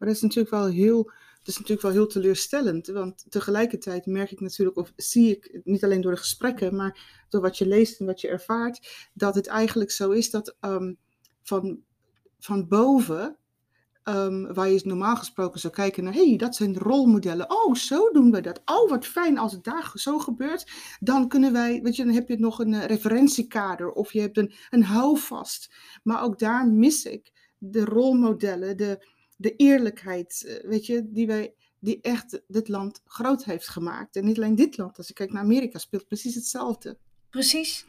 Maar 0.00 0.08
dat 0.08 0.16
is 0.16 0.22
natuurlijk 0.22 0.54
wel 0.54 0.66
heel, 0.66 1.04
dat 1.38 1.48
is 1.48 1.54
natuurlijk 1.54 1.82
wel 1.82 1.90
heel 1.90 2.06
teleurstellend. 2.06 2.86
Want 2.86 3.24
tegelijkertijd 3.28 4.06
merk 4.06 4.30
ik 4.30 4.40
natuurlijk, 4.40 4.76
of 4.76 4.92
zie 4.96 5.30
ik, 5.30 5.60
niet 5.64 5.84
alleen 5.84 6.00
door 6.00 6.12
de 6.12 6.18
gesprekken, 6.18 6.76
maar 6.76 7.24
door 7.28 7.40
wat 7.40 7.58
je 7.58 7.66
leest 7.66 8.00
en 8.00 8.06
wat 8.06 8.20
je 8.20 8.28
ervaart, 8.28 9.08
dat 9.14 9.34
het 9.34 9.46
eigenlijk 9.46 9.90
zo 9.90 10.10
is 10.10 10.30
dat 10.30 10.56
ehm, 10.60 10.92
van, 11.42 11.80
van 12.38 12.68
boven, 12.68 13.36
ehm, 14.02 14.52
waar 14.52 14.68
je 14.68 14.80
normaal 14.84 15.16
gesproken 15.16 15.60
zou 15.60 15.72
kijken 15.72 16.04
naar, 16.04 16.12
hey, 16.12 16.36
dat 16.36 16.54
zijn 16.54 16.78
rolmodellen. 16.78 17.50
Oh, 17.50 17.74
zo 17.74 18.10
doen 18.10 18.30
we 18.30 18.40
dat. 18.40 18.62
Oh, 18.64 18.90
wat 18.90 19.06
fijn 19.06 19.38
als 19.38 19.52
het 19.52 19.64
daar 19.64 19.90
zo 19.94 20.18
gebeurt. 20.18 20.70
Dan 21.00 21.28
kunnen 21.28 21.52
wij, 21.52 21.80
weet 21.82 21.96
je, 21.96 22.04
dan 22.04 22.14
heb 22.14 22.28
je 22.28 22.38
nog 22.38 22.58
een 22.58 22.74
eh, 22.74 22.84
referentiekader 22.84 23.92
of 23.92 24.12
je 24.12 24.20
hebt 24.20 24.36
een, 24.36 24.52
een 24.70 24.84
houvast. 24.84 25.74
Maar 26.02 26.22
ook 26.22 26.38
daar 26.38 26.68
mis 26.68 27.04
ik 27.04 27.32
de 27.58 27.84
rolmodellen, 27.84 28.76
de, 28.76 29.18
de 29.40 29.56
eerlijkheid, 29.56 30.44
eh, 30.46 30.68
weet 30.68 30.86
je, 30.86 31.10
die 31.12 31.26
wij, 31.26 31.54
die 31.78 32.00
echt 32.00 32.42
dit 32.46 32.68
land 32.68 33.02
groot 33.04 33.44
heeft 33.44 33.68
gemaakt. 33.68 34.16
En 34.16 34.24
niet 34.24 34.36
alleen 34.36 34.54
dit 34.54 34.76
land, 34.76 34.98
als 34.98 35.08
ik 35.08 35.14
kijk 35.14 35.32
naar 35.32 35.42
Amerika, 35.42 35.78
speelt 35.78 36.06
precies 36.06 36.34
hetzelfde. 36.34 36.98
Precies. 37.30 37.86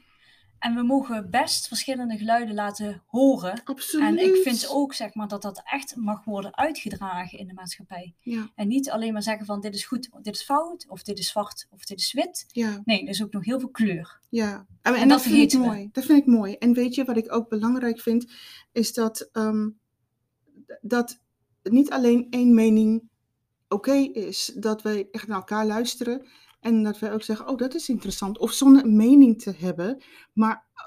En 0.60 0.76
we 0.76 0.84
mogen 0.84 1.30
best 1.30 1.68
verschillende 1.68 2.18
geluiden 2.18 2.56
laten 2.56 3.04
horen. 3.08 3.62
Absoluut. 3.64 4.08
En 4.08 4.18
ik 4.18 4.36
vind 4.44 4.68
ook 4.70 4.94
zeg 4.94 5.14
maar, 5.14 5.28
dat 5.28 5.42
dat 5.42 5.62
echt 5.66 5.96
mag 5.96 6.24
worden 6.24 6.58
uitgedragen 6.58 7.40
in 7.40 7.48
de 7.48 7.54
maatschappij. 7.54 8.16
Ja, 8.20 8.52
En 8.56 8.68
niet 8.68 8.90
alleen 8.90 9.14
maar 9.14 9.24
zeggen 9.24 9.46
van 9.46 9.62
dit 9.62 9.76
is 9.76 9.86
goed, 9.86 10.10
dit 10.22 10.36
is 10.36 10.44
fout, 10.44 10.86
of 10.90 11.04
dit 11.04 11.20
is 11.20 11.28
zwart, 11.28 11.68
of 11.70 11.86
dit 11.86 12.00
is 12.00 12.14
wit. 12.14 12.46
ja, 12.48 12.82
Nee, 12.84 13.02
er 13.04 13.10
is 13.10 13.24
ook 13.24 13.32
nog 13.32 13.46
heel 13.46 13.60
veel 13.60 13.70
kleur. 13.70 14.20
ja. 14.30 14.66
En, 14.82 14.94
en 14.96 15.00
dat 15.00 15.10
dat, 15.10 15.22
vind 15.22 15.34
ik 15.34 15.40
vergeten 15.40 15.60
we. 15.62 15.66
mooi. 15.66 15.90
Dat 15.92 16.06
vind 16.06 16.20
ik 16.20 16.26
mooi. 16.26 16.54
En 16.56 16.74
weet 16.74 16.96
je 16.96 17.04
wat 17.04 17.18
ik 17.18 17.34
ook 17.34 17.50
belangrijk 17.50 18.00
vind, 18.00 18.32
is 18.72 18.94
dat, 18.94 19.30
ehm, 19.32 19.70
dat 20.82 21.21
niet 21.64 21.92
alleen 21.92 22.28
één 22.30 22.54
mening 22.54 23.10
oké 23.68 23.94
is, 24.14 24.54
dat 24.56 24.82
wij 24.82 25.08
echt 25.12 25.28
naar 25.28 25.38
elkaar 25.38 25.66
luisteren 25.66 26.26
en 26.60 26.84
dat 26.84 27.00
wij 27.00 27.14
ook 27.14 27.24
zeggen, 27.24 27.48
oh 27.48 27.58
dat 27.58 27.76
is 27.76 27.90
interessant, 27.90 28.38
of 28.38 28.52
zonder 28.52 28.84
een 28.84 28.96
mening 28.96 29.42
te 29.42 29.54
hebben, 29.58 30.04
maar 30.34 30.66
eh, 30.74 30.86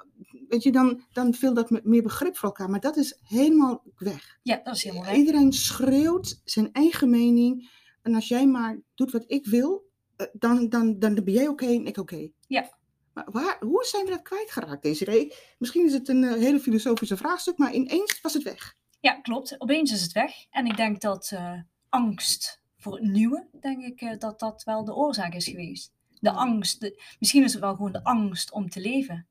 weet 0.48 0.62
je, 0.62 0.72
dan, 0.72 1.02
dan 1.12 1.34
veel 1.34 1.54
dat 1.54 1.70
met 1.70 1.84
meer 1.84 2.02
begrip 2.02 2.36
voor 2.36 2.48
elkaar, 2.48 2.70
maar 2.70 2.80
dat 2.80 2.96
is 2.96 3.18
helemaal 3.22 3.84
weg. 3.96 4.38
Ja, 4.42 4.60
dat 4.64 4.74
is 4.74 4.82
helemaal 4.82 5.04
weg. 5.04 5.16
Iedereen 5.16 5.52
schreeuwt 5.52 6.40
zijn 6.44 6.72
eigen 6.72 7.10
mening. 7.10 7.70
En 8.02 8.14
als 8.14 8.28
jij 8.28 8.46
maar 8.46 8.80
doet 8.94 9.10
wat 9.10 9.24
ik 9.26 9.46
wil, 9.46 9.90
eh, 10.16 10.26
dan, 10.32 10.68
dan, 10.68 10.98
dan 10.98 11.14
ben 11.14 11.32
jij 11.32 11.48
oké 11.48 11.66
en 11.66 11.86
ik 11.86 11.96
oké. 11.96 12.28
Ja. 12.46 12.78
Maar 13.12 13.28
waar, 13.30 13.56
hoe 13.60 13.84
zijn 13.84 14.04
we 14.04 14.10
dat 14.10 14.22
kwijtgeraakt, 14.22 14.82
deze? 14.82 15.34
Misschien 15.58 15.86
is 15.86 15.92
het 15.92 16.08
een 16.08 16.24
eh, 16.24 16.32
hele 16.32 16.60
filosofische 16.60 17.16
vraagstuk, 17.16 17.58
maar 17.58 17.74
ineens 17.74 18.20
was 18.20 18.34
het 18.34 18.42
weg. 18.42 18.76
Ja, 19.04 19.12
klopt. 19.20 19.60
Opeens 19.60 19.92
is 19.92 20.02
het 20.02 20.12
weg. 20.12 20.32
En 20.50 20.66
ik 20.66 20.76
denk 20.76 21.00
dat 21.00 21.30
eh, 21.34 21.60
angst 21.88 22.62
voor 22.78 22.92
het 22.92 23.02
nieuwe, 23.02 23.48
denk 23.60 23.82
ik 23.84 24.00
eh, 24.00 24.18
dat 24.18 24.40
dat 24.40 24.62
wel 24.64 24.84
de 24.84 24.94
oorzaak 24.94 25.34
is 25.34 25.44
geweest. 25.44 25.92
De 26.08 26.30
Ja. 26.30 26.36
angst, 26.36 26.80
de, 26.80 27.02
misschien 27.18 27.42
is 27.44 27.52
het 27.52 27.62
wel 27.62 27.74
gewoon 27.74 27.92
de 27.92 28.04
angst 28.04 28.52
om 28.52 28.68
te 28.68 28.80
leven. 28.80 29.26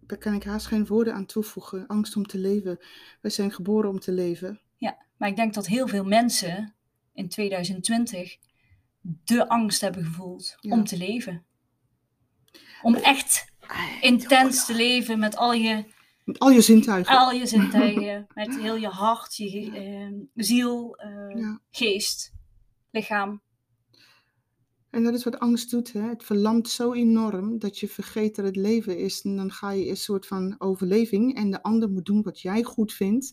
Daar 0.00 0.18
kan 0.18 0.34
ik 0.34 0.44
haast 0.44 0.66
geen 0.66 0.86
woorden 0.86 1.14
aan 1.14 1.26
toevoegen. 1.26 1.86
Angst 1.86 2.16
om 2.16 2.26
te 2.26 2.38
leven. 2.38 2.78
Wij 3.20 3.30
zijn 3.30 3.52
geboren 3.52 3.90
om 3.90 4.00
te 4.00 4.12
leven. 4.12 4.60
Maar 5.16 5.28
ik 5.28 5.36
denk 5.36 5.54
dat 5.54 5.66
heel 5.66 5.88
veel 5.88 6.04
mensen 6.04 6.74
in 7.12 7.28
2020 7.28 8.36
de 9.00 9.48
angst 9.48 9.80
hebben 9.80 10.04
gevoeld 10.04 10.56
Ja. 10.60 10.72
om 10.72 10.84
te 10.84 10.96
leven. 10.96 11.44
Om 12.82 12.94
echt 12.94 13.52
intens 14.00 14.66
te 14.66 14.74
leven 14.74 15.18
met 15.18 15.36
al 15.36 15.52
je, 15.52 15.84
Met 16.26 16.38
al 16.38 16.50
je 16.50 16.60
zintuigen. 16.60 17.18
al 17.18 17.30
je 17.32 17.46
zintuigen, 17.46 18.26
met 18.34 18.56
heel 18.60 18.76
je 18.76 18.88
hart, 18.88 19.36
je 19.36 19.48
ge- 19.50 19.70
eh, 19.76 20.12
ziel, 20.34 20.96
eh, 20.96 21.38
Ja. 21.40 21.60
geest, 21.70 22.32
lichaam. 22.90 23.40
En 24.90 25.02
dat 25.04 25.14
is 25.14 25.24
wat 25.24 25.38
angst 25.38 25.70
doet. 25.70 25.92
Hè? 25.92 26.00
Het 26.00 26.24
verlamt 26.24 26.68
zo 26.68 26.92
enorm 26.92 27.58
dat 27.58 27.78
je 27.78 27.88
vergeet 27.88 28.36
dat 28.36 28.44
het 28.44 28.56
leven 28.56 28.98
is. 28.98 29.22
En 29.22 29.36
dan 29.36 29.50
ga 29.52 29.70
je 29.70 29.84
in 29.84 29.90
een 29.90 29.96
soort 29.96 30.26
van 30.26 30.54
overleving. 30.58 31.34
En 31.36 31.50
de 31.50 31.62
ander 31.62 31.90
moet 31.90 32.04
doen 32.06 32.22
wat 32.22 32.40
jij 32.40 32.62
goed 32.62 32.92
vindt. 32.92 33.32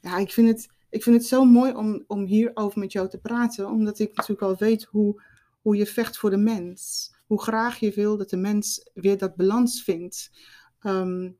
Ja, 0.00 0.18
ik 0.18 0.32
vind 0.32 0.48
het, 0.48 0.68
ik 0.90 1.02
vind 1.02 1.16
het 1.16 1.26
zo 1.26 1.44
mooi 1.44 1.72
om, 1.72 2.04
om 2.06 2.24
hierover 2.24 2.78
met 2.78 2.92
jou 2.92 3.08
te 3.08 3.18
praten. 3.18 3.68
Omdat 3.70 3.98
ik 3.98 4.14
natuurlijk 4.16 4.42
al 4.42 4.56
weet 4.56 4.84
hoe, 4.84 5.22
hoe 5.60 5.76
je 5.76 5.86
vecht 5.86 6.16
voor 6.18 6.30
de 6.30 6.36
mens. 6.36 7.10
Hoe 7.26 7.42
graag 7.42 7.78
je 7.78 7.92
wil 7.92 8.16
dat 8.16 8.30
de 8.30 8.36
mens 8.36 8.90
weer 8.94 9.18
dat 9.18 9.36
balans 9.36 9.82
vindt. 9.82 10.30
Ehm, 10.80 11.30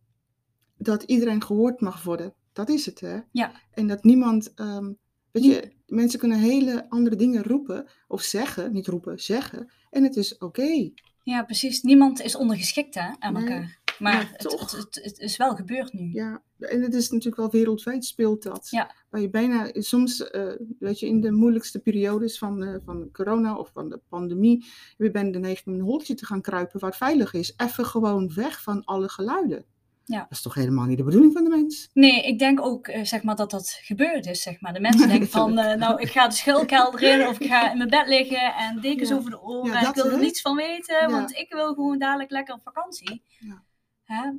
dat 0.82 1.02
iedereen 1.02 1.42
gehoord 1.42 1.80
mag 1.80 2.02
worden. 2.02 2.34
Dat 2.52 2.68
is 2.68 2.86
het, 2.86 3.00
hè? 3.00 3.18
Ja. 3.30 3.52
En 3.70 3.86
dat 3.86 4.04
niemand... 4.04 4.54
ehm, 4.54 4.92
weet 5.30 5.44
je, 5.44 5.72
mensen 5.86 6.18
kunnen 6.18 6.38
hele 6.38 6.88
andere 6.90 7.16
dingen 7.16 7.42
roepen 7.42 7.86
of 8.08 8.22
zeggen. 8.22 8.72
Niet 8.72 8.86
roepen, 8.86 9.18
zeggen. 9.20 9.72
En 9.90 10.02
het 10.02 10.16
is 10.16 10.38
oké. 10.38 10.90
Ja, 11.22 11.42
precies. 11.42 11.82
Niemand 11.82 12.20
is 12.20 12.36
ondergeschikt 12.36 12.94
hè, 12.94 13.10
aan 13.18 13.32
Nee. 13.32 13.42
elkaar. 13.42 13.80
Maar 13.98 14.12
Ja, 14.22 14.28
het, 14.32 14.60
het, 14.60 14.70
het, 14.72 15.00
het 15.02 15.18
is 15.18 15.36
wel 15.36 15.54
gebeurd 15.56 15.92
nu. 15.92 16.10
Ja, 16.12 16.42
en 16.58 16.82
het 16.82 16.94
is 16.94 17.10
natuurlijk 17.10 17.36
wel 17.36 17.50
wereldwijd 17.50 18.04
speelt 18.04 18.42
dat. 18.42 18.68
Ja. 18.70 18.94
Waar 19.10 19.20
je 19.20 19.30
bijna 19.30 19.70
soms, 19.72 20.30
eh, 20.30 20.52
weet 20.78 21.00
je, 21.00 21.06
in 21.06 21.20
de 21.20 21.30
moeilijkste 21.32 21.78
periodes 21.78 22.38
van, 22.38 22.62
eh, 22.62 22.76
van 22.84 23.08
corona 23.12 23.56
of 23.56 23.70
van 23.72 23.88
de 23.88 24.00
pandemie, 24.08 24.64
weer 24.96 25.10
bijna 25.10 25.30
de 25.30 25.38
neiging 25.38 25.66
om 25.66 25.72
in 25.72 25.78
een 25.80 25.86
holtje 25.86 26.14
te 26.14 26.26
gaan 26.26 26.40
kruipen 26.40 26.80
waar 26.80 26.88
het 26.90 26.98
veilig 26.98 27.32
is. 27.34 27.54
Even 27.56 27.84
gewoon 27.86 28.34
weg 28.34 28.62
van 28.62 28.84
alle 28.84 29.08
geluiden. 29.08 29.64
Ja. 30.12 30.18
Dat 30.18 30.30
is 30.30 30.42
toch 30.42 30.54
helemaal 30.54 30.86
niet 30.86 30.96
de 30.98 31.04
bedoeling 31.04 31.32
van 31.32 31.44
de 31.44 31.50
mens? 31.50 31.88
Nee, 31.92 32.22
ik 32.22 32.38
denk 32.38 32.60
ook 32.60 32.86
eh, 32.88 33.04
zeg 33.04 33.22
maar, 33.22 33.36
dat 33.36 33.50
dat 33.50 33.78
gebeurd 33.82 34.26
is. 34.26 34.42
Zeg 34.42 34.60
maar. 34.60 34.72
De 34.72 34.80
mensen 34.80 35.08
denken 35.14 35.28
van, 35.28 35.58
eh, 35.58 35.76
nou, 35.78 36.00
ik 36.00 36.10
ga 36.10 36.28
de 36.28 36.34
schuilkelder 36.34 37.02
in 37.02 37.26
of 37.26 37.40
ik 37.40 37.46
ga 37.46 37.70
in 37.70 37.76
mijn 37.76 37.90
bed 37.90 38.08
liggen 38.08 38.54
en 38.54 38.80
dekens 38.80 39.08
Ja. 39.08 39.14
over 39.16 39.30
de 39.30 39.42
oren. 39.42 39.72
Ja, 39.72 39.80
en 39.82 39.88
ik 39.88 39.94
wil 39.94 40.10
er 40.10 40.18
niets 40.18 40.40
van 40.40 40.56
weten, 40.56 41.10
want 41.10 41.36
ik 41.36 41.52
wil 41.52 41.74
gewoon 41.74 41.98
dadelijk 41.98 42.30
lekker 42.30 42.54
op 42.54 42.62
vakantie. 42.62 43.22
Ja. 43.38 43.62
Hè? 44.04 44.30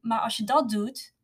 Maar 0.00 0.20
als 0.20 0.36
je 0.36 0.44
dat 0.44 0.70
doet, 0.70 1.14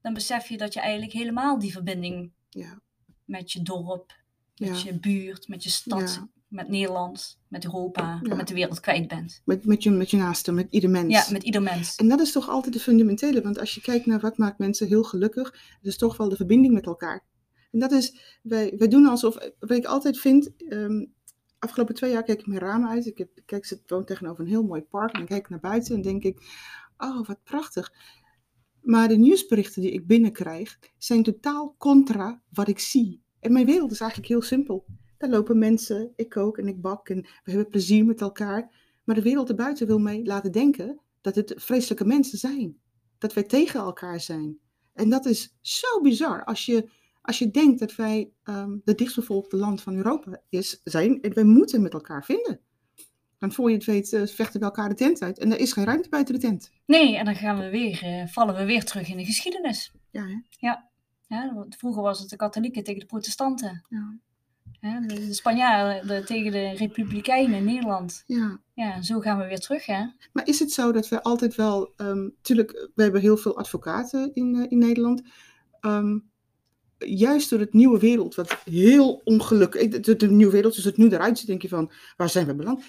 dan 0.00 0.14
besef 0.14 0.48
je 0.48 0.56
dat 0.56 0.74
je 0.74 0.80
eigenlijk 0.80 1.12
helemaal 1.12 1.58
die 1.58 1.72
verbinding 1.72 2.32
Ja, 2.48 2.80
met 3.24 3.52
je 3.52 3.62
dorp, 3.62 4.12
met 4.56 4.82
je 4.82 4.98
buurt, 4.98 5.48
met 5.48 5.62
je 5.62 5.70
stad. 5.70 6.26
Met 6.50 6.68
Nederland, 6.68 7.40
met 7.48 7.64
Europa, 7.64 8.20
Ja. 8.22 8.34
met 8.34 8.48
de 8.48 8.54
wereld 8.54 8.80
kwijt 8.80 9.08
bent. 9.08 9.42
Met, 9.44 9.64
met, 9.64 9.82
je, 9.82 9.90
met 9.90 10.10
je 10.10 10.16
naaste, 10.16 10.52
met 10.52 10.66
ieder 10.70 10.90
mens. 10.90 11.12
Ja, 11.12 11.32
met 11.32 11.42
ieder 11.42 11.62
mens. 11.62 11.96
En 11.96 12.08
dat 12.08 12.20
is 12.20 12.32
toch 12.32 12.48
altijd 12.48 12.74
de 12.74 12.80
fundamentele, 12.80 13.42
want 13.42 13.58
als 13.58 13.74
je 13.74 13.80
kijkt 13.80 14.06
naar 14.06 14.20
wat 14.20 14.38
maakt 14.38 14.58
mensen 14.58 14.86
heel 14.86 15.02
gelukkig, 15.02 15.50
het 15.50 15.86
is 15.86 15.96
toch 15.96 16.16
wel 16.16 16.28
de 16.28 16.36
verbinding 16.36 16.74
met 16.74 16.86
elkaar. 16.86 17.24
En 17.70 17.78
dat 17.78 17.92
is, 17.92 18.38
wij, 18.42 18.74
wij 18.78 18.88
doen 18.88 19.06
alsof, 19.06 19.34
wat 19.58 19.70
ik 19.70 19.84
altijd 19.84 20.18
vind, 20.18 20.56
ehm, 20.56 21.04
afgelopen 21.58 21.94
twee 21.94 22.12
jaar 22.12 22.22
kijk 22.22 22.40
ik 22.40 22.46
mijn 22.46 22.60
ramen 22.60 22.88
uit. 22.90 23.06
Ik, 23.06 23.18
heb, 23.18 23.28
ik 23.34 23.46
kijk, 23.46 23.66
zit 23.66 23.82
woon 23.86 24.04
tegenover 24.04 24.44
een 24.44 24.50
heel 24.50 24.64
mooi 24.64 24.82
park 24.82 25.12
en 25.12 25.18
dan 25.18 25.28
kijk 25.28 25.40
ik 25.40 25.48
naar 25.48 25.60
buiten 25.60 25.94
en 25.94 26.02
denk 26.02 26.22
ik, 26.22 26.42
oh 26.98 27.26
wat 27.26 27.42
prachtig. 27.44 27.92
Maar 28.80 29.08
de 29.08 29.16
nieuwsberichten 29.16 29.82
die 29.82 29.90
ik 29.90 30.06
binnenkrijg 30.06 30.78
zijn 30.98 31.22
totaal 31.22 31.74
contra 31.78 32.42
wat 32.48 32.68
ik 32.68 32.78
zie. 32.78 33.22
En 33.40 33.52
mijn 33.52 33.66
wereld 33.66 33.90
is 33.90 34.00
eigenlijk 34.00 34.30
heel 34.30 34.42
simpel. 34.42 34.84
Daar 35.20 35.30
lopen 35.30 35.58
mensen, 35.58 36.12
ik 36.16 36.28
kook 36.28 36.58
en 36.58 36.68
ik 36.68 36.80
bak 36.80 37.08
en 37.08 37.20
we 37.20 37.50
hebben 37.50 37.68
plezier 37.68 38.04
met 38.04 38.20
elkaar. 38.20 38.70
Maar 39.04 39.14
de 39.14 39.22
wereld 39.22 39.48
erbuiten 39.48 39.86
wil 39.86 39.98
mij 39.98 40.24
laten 40.24 40.52
denken 40.52 41.00
dat 41.20 41.34
het 41.34 41.54
vreselijke 41.56 42.04
mensen 42.04 42.38
zijn. 42.38 42.78
Dat 43.18 43.32
wij 43.32 43.42
tegen 43.42 43.80
elkaar 43.80 44.20
zijn. 44.20 44.58
En 44.92 45.10
dat 45.10 45.26
is 45.26 45.56
zo 45.60 46.00
bizar 46.00 46.44
als 46.44 46.66
je, 46.66 46.90
als 47.22 47.38
je 47.38 47.50
denkt 47.50 47.78
dat 47.78 47.96
wij 47.96 48.32
um, 48.44 48.80
de 48.84 48.94
dichtstbevolkte 48.94 49.56
land 49.56 49.82
van 49.82 49.94
Europa 49.94 50.40
is, 50.48 50.80
zijn. 50.84 51.22
En 51.22 51.34
wij 51.34 51.44
moeten 51.44 51.82
met 51.82 51.92
elkaar 51.92 52.24
vinden. 52.24 52.60
Dan 53.38 53.52
voor 53.52 53.70
je 53.70 53.76
het 53.76 53.84
weet 53.84 54.12
uh, 54.12 54.26
vechten 54.26 54.60
we 54.60 54.66
elkaar 54.66 54.88
de 54.88 54.94
tent 54.94 55.22
uit. 55.22 55.38
En 55.38 55.52
er 55.52 55.58
is 55.58 55.72
geen 55.72 55.84
ruimte 55.84 56.08
buiten 56.08 56.34
de 56.34 56.40
tent. 56.40 56.70
Nee, 56.86 57.16
en 57.16 57.24
dan 57.24 57.36
gaan 57.36 57.58
we 57.58 57.70
weer, 57.70 58.04
uh, 58.04 58.26
vallen 58.26 58.54
we 58.54 58.64
weer 58.64 58.84
terug 58.84 59.08
in 59.08 59.16
de 59.16 59.24
geschiedenis. 59.24 59.92
Ja, 60.10 60.26
hè? 60.26 60.40
Ja. 60.50 60.90
ja. 61.26 61.66
Vroeger 61.68 62.02
was 62.02 62.20
het 62.20 62.28
de 62.28 62.36
katholieken 62.36 62.84
tegen 62.84 63.00
de 63.00 63.06
protestanten. 63.06 63.84
Ja. 63.88 64.18
Hè, 64.80 65.00
de 65.06 65.34
Spanjaarden 65.34 66.26
tegen 66.26 66.52
de 66.52 66.70
Republikeinen 66.70 67.58
in 67.58 67.64
Nederland. 67.64 68.24
Ja. 68.26 68.60
Ja, 68.74 69.02
zo 69.02 69.20
gaan 69.20 69.38
we 69.38 69.46
weer 69.46 69.58
terug, 69.58 69.86
hè? 69.86 70.06
Maar 70.32 70.46
is 70.46 70.58
het 70.58 70.72
zo 70.72 70.92
dat 70.92 71.08
we 71.08 71.22
altijd 71.22 71.54
wel, 71.54 71.92
um, 71.96 72.34
tuurlijk, 72.42 72.88
we 72.94 73.02
hebben 73.02 73.20
heel 73.20 73.36
veel 73.36 73.58
advocaten 73.58 74.30
in, 74.34 74.54
uh, 74.54 74.66
in 74.68 74.78
Nederland. 74.78 75.22
Um, 75.80 76.30
juist 76.98 77.50
door 77.50 77.58
het 77.58 77.72
nieuwe 77.72 77.98
wereld, 77.98 78.34
wat 78.34 78.62
heel 78.64 79.20
ongelukkig, 79.24 79.88
de, 79.88 80.16
de, 80.16 80.30
nieuwe 80.30 80.52
wereld, 80.52 80.74
zoals 80.74 80.88
het 80.88 80.96
nu 80.96 81.10
eruit 81.10 81.38
ziet, 81.38 81.46
denk 81.46 81.62
je 81.62 81.68
van, 81.68 81.92
waar 82.16 82.28
zijn 82.28 82.46
we 82.46 82.54
beland? 82.54 82.84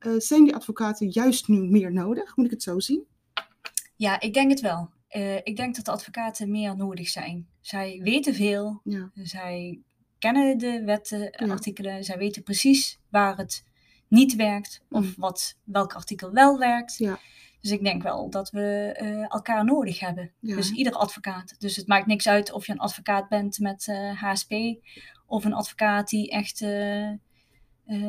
Uh, 0.00 0.12
zijn 0.18 0.44
die 0.44 0.54
advocaten 0.54 1.08
juist 1.08 1.48
nu 1.48 1.58
meer 1.58 1.92
nodig? 1.92 2.36
Moet 2.36 2.46
ik 2.46 2.50
het 2.50 2.62
zo 2.62 2.80
zien? 2.80 3.04
Ja, 3.96 4.20
ik 4.20 4.34
denk 4.34 4.50
het 4.50 4.60
wel. 4.60 4.90
Uh, 5.16 5.36
ik 5.36 5.56
denk 5.56 5.76
dat 5.76 5.84
de 5.84 5.90
advocaten 5.90 6.50
meer 6.50 6.76
nodig 6.76 7.08
zijn. 7.08 7.48
Zij 7.60 8.00
weten 8.02 8.34
veel. 8.34 8.80
Ja. 8.84 9.10
Zij 9.14 9.80
kennen 10.32 10.58
de 10.58 10.84
wetten, 10.84 11.20
ja. 11.20 11.52
artikelen. 11.52 12.04
Zij 12.04 12.18
weten 12.18 12.42
precies 12.42 12.98
waar 13.10 13.36
het 13.36 13.64
niet 14.08 14.34
werkt 14.34 14.84
of 14.90 15.16
wat, 15.16 15.58
welk 15.64 15.92
artikel 15.94 16.32
wel 16.32 16.58
werkt. 16.58 16.96
Ja. 16.96 17.18
Dus 17.60 17.70
ik 17.70 17.84
denk 17.84 18.02
wel 18.02 18.30
dat 18.30 18.50
we 18.50 18.98
uh, 19.02 19.32
elkaar 19.32 19.64
nodig 19.64 20.00
hebben. 20.00 20.32
Ja. 20.40 20.56
Dus 20.56 20.70
ieder 20.70 20.92
advocaat. 20.92 21.54
Dus 21.58 21.76
het 21.76 21.86
maakt 21.86 22.06
niks 22.06 22.28
uit 22.28 22.52
of 22.52 22.66
je 22.66 22.72
een 22.72 22.78
advocaat 22.78 23.28
bent 23.28 23.58
met 23.58 23.86
uh, 23.86 24.22
HSP 24.22 24.52
of 25.26 25.44
een 25.44 25.54
advocaat 25.54 26.08
die 26.08 26.30
echt 26.30 26.60
uh, 26.60 27.10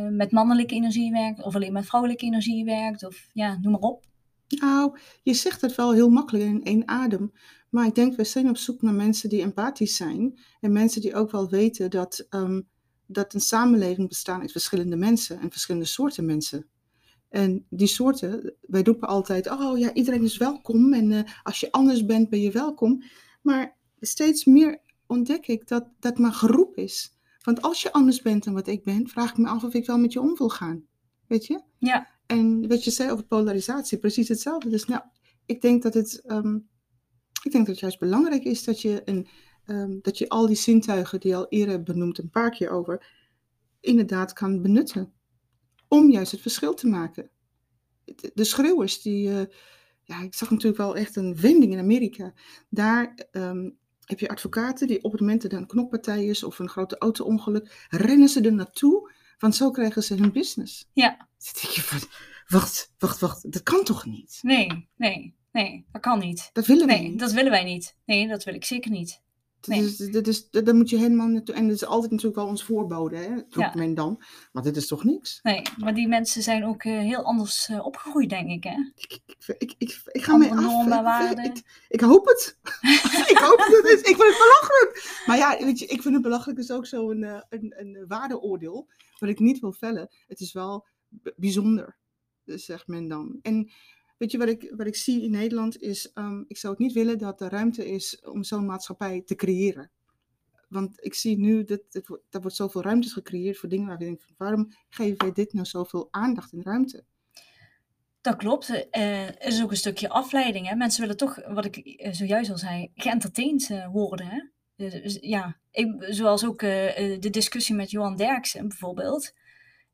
met 0.10 0.32
mannelijke 0.32 0.76
energie 0.76 1.12
werkt 1.12 1.44
of 1.44 1.56
alleen 1.56 1.74
met 1.74 1.86
vrouwelijke 1.86 2.26
energie 2.26 2.66
werkt 2.66 3.06
of 3.06 3.30
ja, 3.34 3.58
noem 3.62 3.72
maar 3.72 3.82
op. 3.82 4.06
Nou, 4.48 4.98
je 5.24 5.34
zegt 5.34 5.62
het 5.62 5.76
wel 5.76 5.94
heel 5.94 6.10
makkelijk 6.10 6.46
in 6.46 6.64
één 6.64 6.88
adem. 6.88 7.32
Maar 7.70 7.86
ik 7.86 7.96
denk, 7.96 8.16
we 8.16 8.24
zijn 8.24 8.50
op 8.50 8.58
zoek 8.58 8.82
naar 8.82 8.94
mensen 8.94 9.30
die 9.30 9.42
empathisch 9.42 9.96
zijn. 9.96 10.40
En 10.60 10.72
mensen 10.72 11.02
die 11.02 11.16
ook 11.16 11.32
wel 11.32 11.50
weten 11.50 11.90
dat, 11.90 12.28
um, 12.30 12.68
dat 13.06 13.34
een 13.34 13.40
samenleving 13.40 14.08
bestaat 14.08 14.42
uit 14.42 14.52
verschillende 14.52 14.96
mensen 14.96 15.40
en 15.40 15.52
verschillende 15.52 15.88
soorten 15.88 16.26
mensen. 16.26 16.66
En 17.30 17.66
die 17.70 17.88
soorten, 17.88 18.54
wij 18.62 18.84
roepen 18.84 19.08
altijd, 19.08 19.50
oh 19.50 19.78
ja, 19.78 19.94
iedereen 19.94 20.24
is 20.24 20.38
welkom. 20.38 20.94
En 20.94 21.12
uh, 21.12 21.22
als 21.44 21.60
je 21.60 21.72
anders 21.72 22.06
bent, 22.06 22.30
ben 22.30 22.42
je 22.42 22.52
welkom. 22.52 23.04
Maar 23.42 23.78
steeds 24.00 24.46
meer 24.46 24.82
ontdek 25.06 25.48
ik 25.48 25.68
dat 25.68 25.90
dat 26.00 26.18
maar 26.18 26.34
geroep 26.34 26.78
is. 26.78 27.16
Want 27.44 27.62
als 27.62 27.82
je 27.82 27.92
anders 27.92 28.22
bent 28.22 28.44
dan 28.44 28.54
wat 28.54 28.68
ik 28.68 28.84
ben, 28.84 29.08
vraag 29.08 29.30
ik 29.30 29.38
me 29.38 29.48
af 29.48 29.64
of 29.64 29.74
ik 29.74 29.86
wel 29.86 29.98
met 29.98 30.14
je 30.14 30.22
om 30.22 30.36
wil 30.38 30.50
gaan. 30.50 30.86
Weet 31.28 31.46
je? 31.46 31.62
Ja. 31.78 32.08
En 32.28 32.68
wat 32.68 32.84
je 32.84 32.92
zei 32.92 33.12
over 33.12 33.26
polarisatie, 33.26 33.98
precies 33.98 34.28
hetzelfde. 34.28 34.70
Dus 34.70 34.86
nou, 34.86 35.02
ik 35.46 35.62
denk 35.62 35.84
dat 35.84 35.94
het, 35.94 36.24
um, 36.26 36.68
ik 37.44 37.52
denk 37.52 37.66
dat 37.66 37.68
het 37.68 37.80
juist 37.80 38.00
belangrijk 38.00 38.44
is 38.44 38.64
dat 38.64 38.82
je, 38.82 39.02
een, 39.06 39.28
um, 39.66 40.00
dat 40.02 40.18
je 40.18 40.30
al 40.30 40.48
die 40.48 40.56
zintuigen 40.56 41.20
die 41.20 41.32
je 41.32 41.38
al 41.38 41.48
eerder 41.48 41.84
benoemd, 41.84 42.18
een 42.18 42.30
paar 42.30 42.52
keer 42.52 42.70
over, 42.70 43.06
inderdaad 43.80 44.34
kan 44.34 44.62
benutten. 44.62 45.14
Om 45.88 46.12
juist 46.12 46.32
het 46.32 46.42
verschil 46.42 46.74
te 46.74 46.88
maken. 46.88 47.30
De, 48.34 48.44
schreeuwers, 48.44 49.02
die, 49.02 49.28
uh, 49.28 49.42
ja, 50.04 50.22
ik 50.22 50.36
zag 50.36 50.50
natuurlijk 50.50 50.78
wel 50.78 50.96
echt 50.96 51.16
een 51.16 51.36
wending 51.36 51.74
in 51.74 51.80
Amerika. 51.80 52.34
Daar 52.70 53.28
um, 53.32 53.78
heb 54.06 54.20
je 54.20 54.30
advocaten 54.30 54.88
die 54.88 55.04
op 55.04 55.12
het 55.12 55.22
moment 55.22 55.42
dat 55.42 55.52
er 55.52 55.58
een 55.58 55.68
knokpartij 55.68 56.26
is 56.26 56.44
of 56.44 56.60
een 56.60 56.70
grote 56.70 56.98
auto-ongeluk, 56.98 57.88
rennen 57.90 58.30
ze 58.30 58.42
er 58.42 58.54
naartoe, 58.54 59.12
want 59.40 59.56
zo 59.56 59.72
krijgen 59.72 60.04
ze 60.04 60.14
hun 60.16 60.32
business. 60.32 60.86
Ja. 60.94 61.10
Dan 61.18 61.28
denk 61.62 61.74
je 61.74 61.82
van, 61.82 62.00
wacht, 62.48 62.92
wacht, 62.98 63.20
wacht, 63.20 63.52
dat 63.52 63.64
kan 63.64 63.84
toch 63.84 64.06
niet? 64.06 64.40
Nee, 64.42 64.90
nee, 64.96 65.36
nee, 65.52 65.86
dat 65.92 66.02
kan 66.02 66.20
niet. 66.20 66.50
Dat 66.54 66.66
willen 66.66 66.88
wij 66.88 67.00
Nee, 67.00 67.10
niet. 67.10 67.20
dat 67.20 67.32
willen 67.32 67.52
wij 67.52 67.64
niet. 67.64 67.96
Nee, 68.06 68.28
dat 68.28 68.44
wil 68.44 68.54
ik 68.54 68.66
zeker 68.66 68.92
niet. 68.92 69.22
Dat 69.60 69.76
nee. 69.76 69.86
is, 69.86 69.98
dat 69.98 70.28
is, 70.28 70.50
dat, 70.50 70.74
moet 70.74 70.90
je 70.90 70.98
helemaal 70.98 71.28
naartoe. 71.28 71.56
En 71.56 71.68
dat 71.68 71.76
is 71.76 71.86
altijd 71.86 72.12
natuurlijk 72.12 72.38
wel 72.38 72.48
ons 72.48 72.64
voorbode, 72.64 73.16
hè? 73.18 73.28
roept 73.34 73.54
Ja. 73.56 73.72
men 73.74 73.94
dan. 73.94 74.24
Maar 74.52 74.64
dit 74.64 74.76
is 74.78 74.88
toch 74.88 75.04
niks? 75.04 75.40
Nee, 75.44 75.62
maar 75.78 75.94
die 75.94 76.08
mensen 76.08 76.44
zijn 76.44 76.66
ook 76.66 76.84
uh, 76.84 77.00
heel 77.00 77.24
anders 77.24 77.70
uh, 77.70 77.86
opgegroeid, 77.86 78.30
denk 78.30 78.50
ik, 78.50 78.64
hè? 78.64 78.92
Ik, 78.96 79.20
ik, 79.26 79.56
ik, 79.58 79.74
ik, 79.78 80.02
ik 80.12 80.24
ga 80.24 80.36
mee 80.38 80.50
Andere 80.52 81.04
af. 81.04 81.32
Ik-. 81.32 81.40
Ik, 81.46 81.64
ik 81.88 82.02
hoop 82.02 82.26
het. 82.26 82.58
ik 83.34 83.38
hoop 83.38 83.58
het. 83.58 83.82
het 83.82 83.86
is- 83.94 84.10
Ik 84.10 84.16
vind 84.16 84.18
het 84.18 84.38
belachelijk. 84.38 85.22
Maar 85.26 85.38
ja, 85.38 85.66
weet 85.66 85.80
je, 85.80 85.86
ik 85.86 86.02
vind 86.02 86.14
het 86.14 86.24
belachelijk 86.24 86.60
is 86.60 86.72
ook 86.72 86.86
zo'n 86.86 87.24
een, 87.24 87.44
een, 87.50 87.74
een 87.78 88.06
waardeoordeel. 88.08 88.90
Wat 89.20 89.30
ik 89.30 89.40
niet 89.40 89.60
wil 89.60 89.74
vellen. 89.74 90.10
Het 90.28 90.40
is 90.40 90.54
wel 90.54 90.88
bijzonder, 91.36 91.98
dus 92.44 92.66
zegt 92.66 92.88
men 92.88 93.08
dan. 93.08 93.40
En 93.42 93.72
weet 94.18 94.32
je 94.32 94.38
wat 94.38 94.48
ik, 94.48 94.74
wat 94.76 94.88
ik 94.88 94.96
zie 94.96 95.22
in 95.22 95.32
Nederland 95.32 95.82
is, 95.82 96.12
um, 96.14 96.46
ik 96.48 96.58
zou 96.58 96.74
het 96.74 96.82
niet 96.82 96.94
willen 96.94 97.18
dat 97.18 97.42
er 97.42 97.50
ruimte 97.50 97.90
is 97.90 98.22
om 98.22 98.44
zo'n 98.44 98.66
maatschappij 98.66 99.22
te 99.22 99.36
creëren. 99.36 99.92
Want 100.70 101.06
ik 101.06 101.14
zie 101.14 101.38
nu 101.38 101.64
dat 101.64 101.82
er 102.30 102.42
wordt 102.42 102.56
zoveel 102.56 102.82
ruimtes 102.82 103.14
gecreëerd 103.14 103.58
voor 103.58 103.70
dingen 103.70 103.88
waar 103.88 103.98
we 103.98 104.04
denken, 104.04 104.28
waarom 104.38 104.72
geven 104.90 105.18
wij 105.18 105.32
dit 105.32 105.54
nou 105.54 105.66
zoveel 105.66 106.08
aandacht 106.12 106.54
en 106.54 106.64
ruimte? 106.64 107.04
Dat 108.22 108.36
klopt. 108.36 108.90
Eh, 108.90 109.28
Er 109.28 109.46
is 109.48 109.64
ook 109.64 109.72
een 109.72 109.78
stukje 109.78 110.10
afleiding. 110.10 110.68
Hè? 110.68 110.76
Mensen 110.76 111.02
willen 111.02 111.18
toch, 111.18 111.40
wat 111.48 111.66
ik 111.66 111.78
eh, 111.78 112.14
zojuist 112.14 112.52
al 112.52 112.58
zei, 112.58 112.92
geëntertained 112.96 113.70
eh, 113.70 113.92
worden. 113.92 114.28
Hè? 114.28 114.42
Dus, 114.78 115.18
ja, 115.22 115.58
ik, 115.72 115.96
zoals 116.00 116.46
ook 116.46 116.62
eh, 116.62 117.14
eh, 117.14 117.22
de 117.22 117.30
discussie 117.30 117.76
met 117.76 117.92
Johan 117.92 118.16
Derksen 118.16 118.68
bijvoorbeeld. 118.68 119.34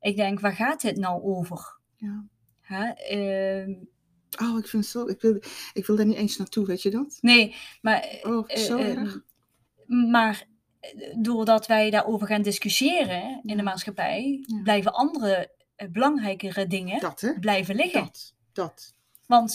Ik 0.00 0.16
denk, 0.16 0.40
waar 0.40 0.52
gaat 0.54 0.80
dit 0.80 0.96
nou 0.96 1.22
over? 1.22 1.78
Ja. 1.96 2.24
Hè? 2.60 2.88
Ehm, 2.90 3.72
Oh, 4.42 4.58
ik 4.58 4.66
vind 4.68 4.82
het 4.82 4.92
zo, 4.92 5.06
ik 5.08 5.20
wil, 5.20 5.38
ik 5.72 5.86
wil 5.86 5.96
daar 5.96 6.06
niet 6.06 6.16
eens 6.16 6.36
naartoe, 6.36 6.66
weet 6.66 6.82
je 6.82 6.90
dat? 6.90 7.18
nee, 7.20 7.54
maar, 7.82 8.00
eh, 8.00 8.30
Oh, 8.30 8.48
zo 8.48 8.76
eh, 8.78 8.96
erg. 8.96 9.20
maar 9.86 10.44
eh, 10.80 10.90
doordat 11.18 11.66
wij 11.66 11.90
daarover 11.90 12.26
gaan 12.26 12.42
discussiëren 12.42 13.40
in 13.44 13.56
de 13.56 13.62
maatschappij, 13.62 14.44
Ja. 14.46 14.62
blijven 14.62 14.92
andere 14.92 15.50
eh, 15.76 15.88
belangrijkere 15.88 16.66
dingen 16.66 17.00
Dat, 17.00 17.34
blijven 17.40 17.74
liggen. 17.74 18.02
Dat, 18.02 18.34
dat. 18.52 18.94
Want 19.26 19.54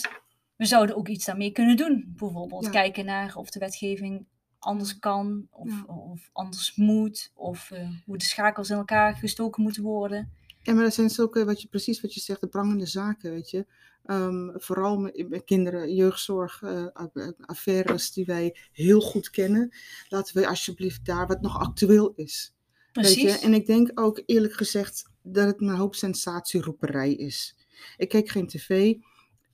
we 0.56 0.64
zouden 0.64 0.96
ook 0.96 1.08
iets 1.08 1.24
daarmee 1.24 1.50
kunnen 1.50 1.76
doen. 1.76 2.12
Bijvoorbeeld 2.16 2.64
Ja. 2.64 2.70
kijken 2.70 3.04
naar 3.04 3.36
of 3.36 3.50
de 3.50 3.58
wetgeving 3.58 4.26
anders 4.60 4.98
kan, 4.98 5.46
of, 5.50 5.68
Ja. 5.70 5.84
of 5.94 6.30
anders 6.32 6.74
moet, 6.76 7.32
of 7.34 7.70
eh, 7.70 7.88
hoe 8.04 8.18
de 8.18 8.24
schakels 8.24 8.70
in 8.70 8.76
elkaar 8.76 9.14
gestoken 9.16 9.62
moeten 9.62 9.82
worden. 9.82 10.32
Ja, 10.62 10.72
maar 10.74 10.84
dat 10.84 10.94
zijn 10.94 11.10
zulke, 11.10 11.44
wat 11.44 11.62
je, 11.62 11.68
precies 11.68 12.00
wat 12.00 12.14
je 12.14 12.20
zegt, 12.20 12.40
de 12.40 12.46
prangende 12.46 12.86
zaken, 12.86 13.30
weet 13.30 13.50
je. 13.50 13.66
Ehm, 14.04 14.48
vooral 14.58 14.98
met, 14.98 15.28
met 15.28 15.44
kinderen, 15.44 15.94
jeugdzorg, 15.94 16.62
eh, 16.62 16.84
a- 17.00 17.32
affaires 17.40 18.12
die 18.12 18.24
wij 18.24 18.56
heel 18.72 19.00
goed 19.00 19.30
kennen. 19.30 19.74
Laten 20.08 20.36
we 20.36 20.48
alsjeblieft 20.48 21.04
daar 21.04 21.26
wat 21.26 21.40
nog 21.40 21.58
actueel 21.58 22.12
is. 22.16 22.54
Precies. 22.92 23.22
Weet 23.22 23.32
je? 23.40 23.46
En 23.46 23.54
ik 23.54 23.66
denk 23.66 23.90
ook 24.00 24.22
eerlijk 24.26 24.52
gezegd 24.54 25.10
dat 25.22 25.46
het 25.46 25.60
een 25.60 25.68
hoop 25.74 25.94
sensatieroeperij 25.94 27.12
is. 27.14 27.56
Ik 27.96 28.08
kijk 28.08 28.28
geen 28.28 28.46
tv, 28.46 28.94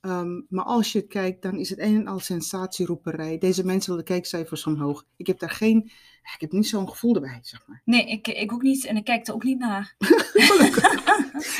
ehm, 0.01 0.41
maar 0.49 0.65
als 0.65 0.91
je 0.91 1.01
kijkt, 1.01 1.41
dan 1.41 1.57
is 1.57 1.69
het 1.69 1.79
een 1.79 1.95
en 1.95 2.07
al 2.07 2.19
sensatieroeperij. 2.19 3.37
Deze 3.37 3.65
mensen 3.65 3.89
willen 3.89 4.05
de 4.05 4.11
kijkcijfers 4.11 4.65
omhoog. 4.65 5.05
Ik 5.17 5.27
heb 5.27 5.39
daar 5.39 5.49
geen, 5.49 5.77
ik 6.33 6.37
heb 6.41 6.51
niet 6.51 6.67
zo'n 6.67 6.89
gevoel 6.89 7.15
erbij, 7.15 7.39
zeg 7.41 7.67
maar. 7.67 7.81
Nee, 7.85 8.05
ik, 8.09 8.27
ik 8.27 8.51
ook 8.51 8.61
niet 8.61 8.85
en 8.85 8.97
ik 8.97 9.03
kijk 9.03 9.27
er 9.27 9.33
ook 9.33 9.43
niet 9.43 9.59
naar. 9.59 9.95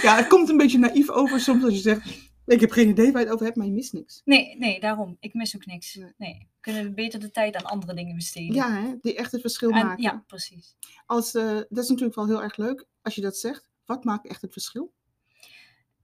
Ja, 0.02 0.16
het 0.16 0.28
komt 0.28 0.50
een 0.50 0.58
beetje 0.58 0.78
naïef 0.78 1.10
over 1.10 1.40
soms 1.40 1.64
als 1.64 1.74
je 1.74 1.80
zegt, 1.80 2.30
ik 2.46 2.60
heb 2.60 2.72
geen 2.72 2.90
idee 2.90 3.12
waar 3.12 3.20
je 3.22 3.26
het 3.26 3.34
over 3.34 3.46
hebt, 3.46 3.58
maar 3.58 3.66
je 3.68 3.72
mist 3.74 3.94
niks. 3.94 4.22
Nee, 4.26 4.58
nee, 4.58 4.80
daarom. 4.80 5.18
Ik 5.20 5.34
mis 5.34 5.56
ook 5.56 5.66
niks. 5.66 5.96
Nee. 5.96 6.14
Nee. 6.18 6.34
We 6.40 6.72
kunnen 6.74 6.96
beter 6.96 7.20
de 7.20 7.32
tijd 7.32 7.56
aan 7.56 7.66
andere 7.66 7.94
dingen 7.94 8.16
besteden. 8.16 8.56
Ja, 8.56 8.72
hè, 8.82 8.96
die 9.02 9.16
echt 9.16 9.32
het 9.32 9.42
verschil 9.42 9.70
En- 9.70 9.86
maken. 9.86 10.04
ja 10.04 10.24
precies. 10.28 10.76
Als, 11.06 11.34
eh, 11.36 11.56
dat 11.70 11.84
is 11.84 11.90
natuurlijk 11.90 12.16
wel 12.16 12.28
heel 12.28 12.44
erg 12.44 12.58
leuk 12.58 12.86
als 13.02 13.16
je 13.16 13.22
dat 13.22 13.38
zegt. 13.38 13.70
Wat 13.86 14.04
maakt 14.04 14.28
echt 14.28 14.42
het 14.42 14.54
verschil? 14.54 14.94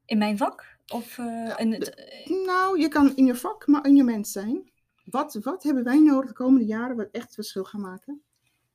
In 0.06 0.18
mijn 0.18 0.38
vak? 0.38 0.66
Of 0.94 1.18
eh, 1.18 1.54
in 1.58 1.72
het, 1.74 1.94
eh, 1.94 2.46
Nou, 2.46 2.80
je 2.80 2.88
kan 2.88 3.16
in 3.16 3.26
je 3.26 3.36
vak, 3.36 3.68
maar 3.68 3.86
in 3.86 3.96
je 3.96 4.04
mens 4.04 4.32
zijn. 4.32 4.72
Wat, 5.06 5.34
wat 5.34 5.64
hebben 5.64 5.84
wij 5.84 6.00
nodig 6.00 6.28
de 6.28 6.34
komende 6.36 6.66
jaren 6.66 6.96
wat 6.96 7.10
echt 7.12 7.34
verschil 7.34 7.64
gaan 7.64 7.82
maken? 7.82 8.24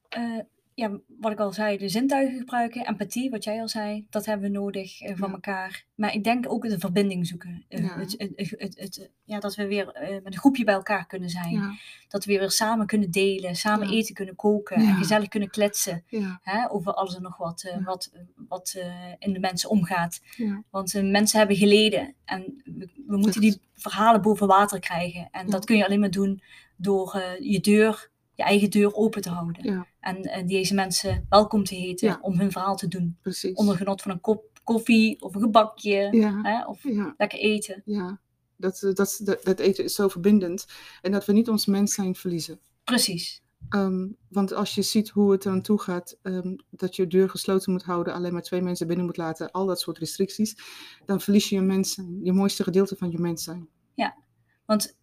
eh, 0.09 0.39
ja, 0.79 0.91
wat 1.21 1.33
ik 1.33 1.39
al 1.39 1.53
zei, 1.53 1.79
de 1.79 1.89
zintuigen 1.89 2.39
gebruiken, 2.39 2.87
empathie, 2.87 3.31
wat 3.31 3.45
jij 3.45 3.61
al 3.61 3.69
zei, 3.69 4.07
dat 4.11 4.27
hebben 4.27 4.51
we 4.51 4.59
nodig 4.59 5.01
eh, 5.01 5.17
van 5.17 5.29
Ja. 5.29 5.35
elkaar. 5.35 5.85
Maar 5.95 6.15
ik 6.15 6.25
denk 6.25 6.53
ook 6.53 6.69
de 6.69 6.79
verbinding 6.79 7.27
zoeken. 7.27 7.65
Eh, 7.69 7.83
Ja. 7.83 7.99
het, 7.99 8.15
het, 8.37 8.79
het, 8.79 9.11
ja, 9.25 9.39
dat 9.41 9.55
we 9.55 9.67
weer 9.67 9.89
eh, 9.93 10.11
met 10.11 10.33
een 10.33 10.39
groepje 10.39 10.65
bij 10.65 10.75
elkaar 10.75 11.07
kunnen 11.07 11.29
zijn. 11.31 11.53
Ja, 11.53 11.73
Dat 12.09 12.25
we 12.25 12.39
weer 12.39 12.51
samen 12.51 12.87
kunnen 12.87 13.11
delen, 13.11 13.57
samen 13.57 13.89
eten 13.89 14.15
kunnen 14.15 14.37
koken 14.37 14.77
en 14.77 14.95
gezellig 14.97 15.29
kunnen 15.29 15.51
kletsen. 15.51 16.05
Hè, 16.43 16.71
over 16.71 16.93
alles 16.95 17.17
en 17.17 17.23
nog 17.23 17.37
wat, 17.37 17.75
wat, 17.85 18.13
wat 18.49 18.77
in 19.19 19.33
de 19.33 19.41
mensen 19.41 19.71
omgaat. 19.71 20.21
Want 20.71 21.03
mensen 21.03 21.39
hebben 21.39 21.57
geleden 21.57 22.15
en 22.25 22.63
we, 22.65 22.89
we 23.07 23.17
moeten 23.17 23.41
die 23.41 23.61
verhalen 23.75 24.23
boven 24.23 24.47
water 24.47 24.81
krijgen. 24.81 25.29
En 25.31 25.51
dat 25.51 25.65
kun 25.65 25.77
je 25.77 25.85
alleen 25.85 26.01
maar 26.01 26.11
doen 26.11 26.43
door 26.77 27.23
je 27.41 27.61
deur, 27.61 28.11
je 28.39 28.45
eigen 28.45 28.71
deur 28.71 28.95
open 28.95 29.23
te 29.23 29.29
houden. 29.31 29.73
Ja. 29.73 29.87
En 30.01 30.23
eh, 30.23 30.47
deze 30.47 30.75
mensen 30.75 31.27
welkom 31.29 31.65
te 31.65 31.75
heten 31.75 32.09
Ja. 32.09 32.19
om 32.23 32.39
hun 32.39 32.53
verhaal 32.53 32.77
te 32.77 32.89
doen. 32.89 33.17
Precies. 33.23 33.55
Onder 33.55 33.77
genot 33.77 34.03
van 34.03 34.11
een 34.11 34.21
kop 34.21 34.61
koffie 34.65 35.21
of 35.23 35.35
een 35.35 35.41
gebakje. 35.41 36.09
Ja, 36.11 36.41
Hè, 36.43 36.65
of 36.67 36.83
ja, 36.83 37.15
lekker 37.17 37.39
eten. 37.39 37.83
ja. 37.85 38.21
Dat, 38.57 38.83
eh, 38.83 38.95
dat, 38.95 39.21
dat, 39.25 39.41
dat 39.45 39.59
eten 39.59 39.85
is 39.85 39.95
zo 39.95 40.09
verbindend. 40.09 40.67
En 41.03 41.13
dat 41.13 41.25
we 41.25 41.33
niet 41.33 41.49
ons 41.49 41.67
mens 41.67 41.95
zijn 41.95 42.15
verliezen. 42.15 42.61
Precies. 42.85 43.43
Ehm, 43.69 44.07
want 44.29 44.53
als 44.53 44.75
je 44.75 44.83
ziet 44.83 45.09
hoe 45.09 45.33
het 45.33 45.45
eraan 45.45 45.63
toe 45.63 45.81
gaat, 45.81 46.19
ehm, 46.23 46.57
dat 46.71 46.97
je 46.97 47.07
deur 47.07 47.31
gesloten 47.31 47.73
moet 47.73 47.83
houden, 47.83 48.15
alleen 48.15 48.33
maar 48.33 48.43
twee 48.43 48.63
mensen 48.63 48.87
binnen 48.87 49.07
moet 49.07 49.17
laten, 49.17 49.51
al 49.51 49.67
dat 49.67 49.81
soort 49.81 49.99
restricties, 49.99 50.57
dan 51.05 51.21
verlies 51.21 51.49
je 51.49 51.55
je 51.55 51.61
mens 51.61 51.93
zijn, 51.93 52.19
je 52.23 52.33
mooiste 52.33 52.63
gedeelte 52.63 52.97
van 52.97 53.11
je 53.11 53.19
mens 53.19 53.43
zijn. 53.45 53.69
Want 54.67 54.97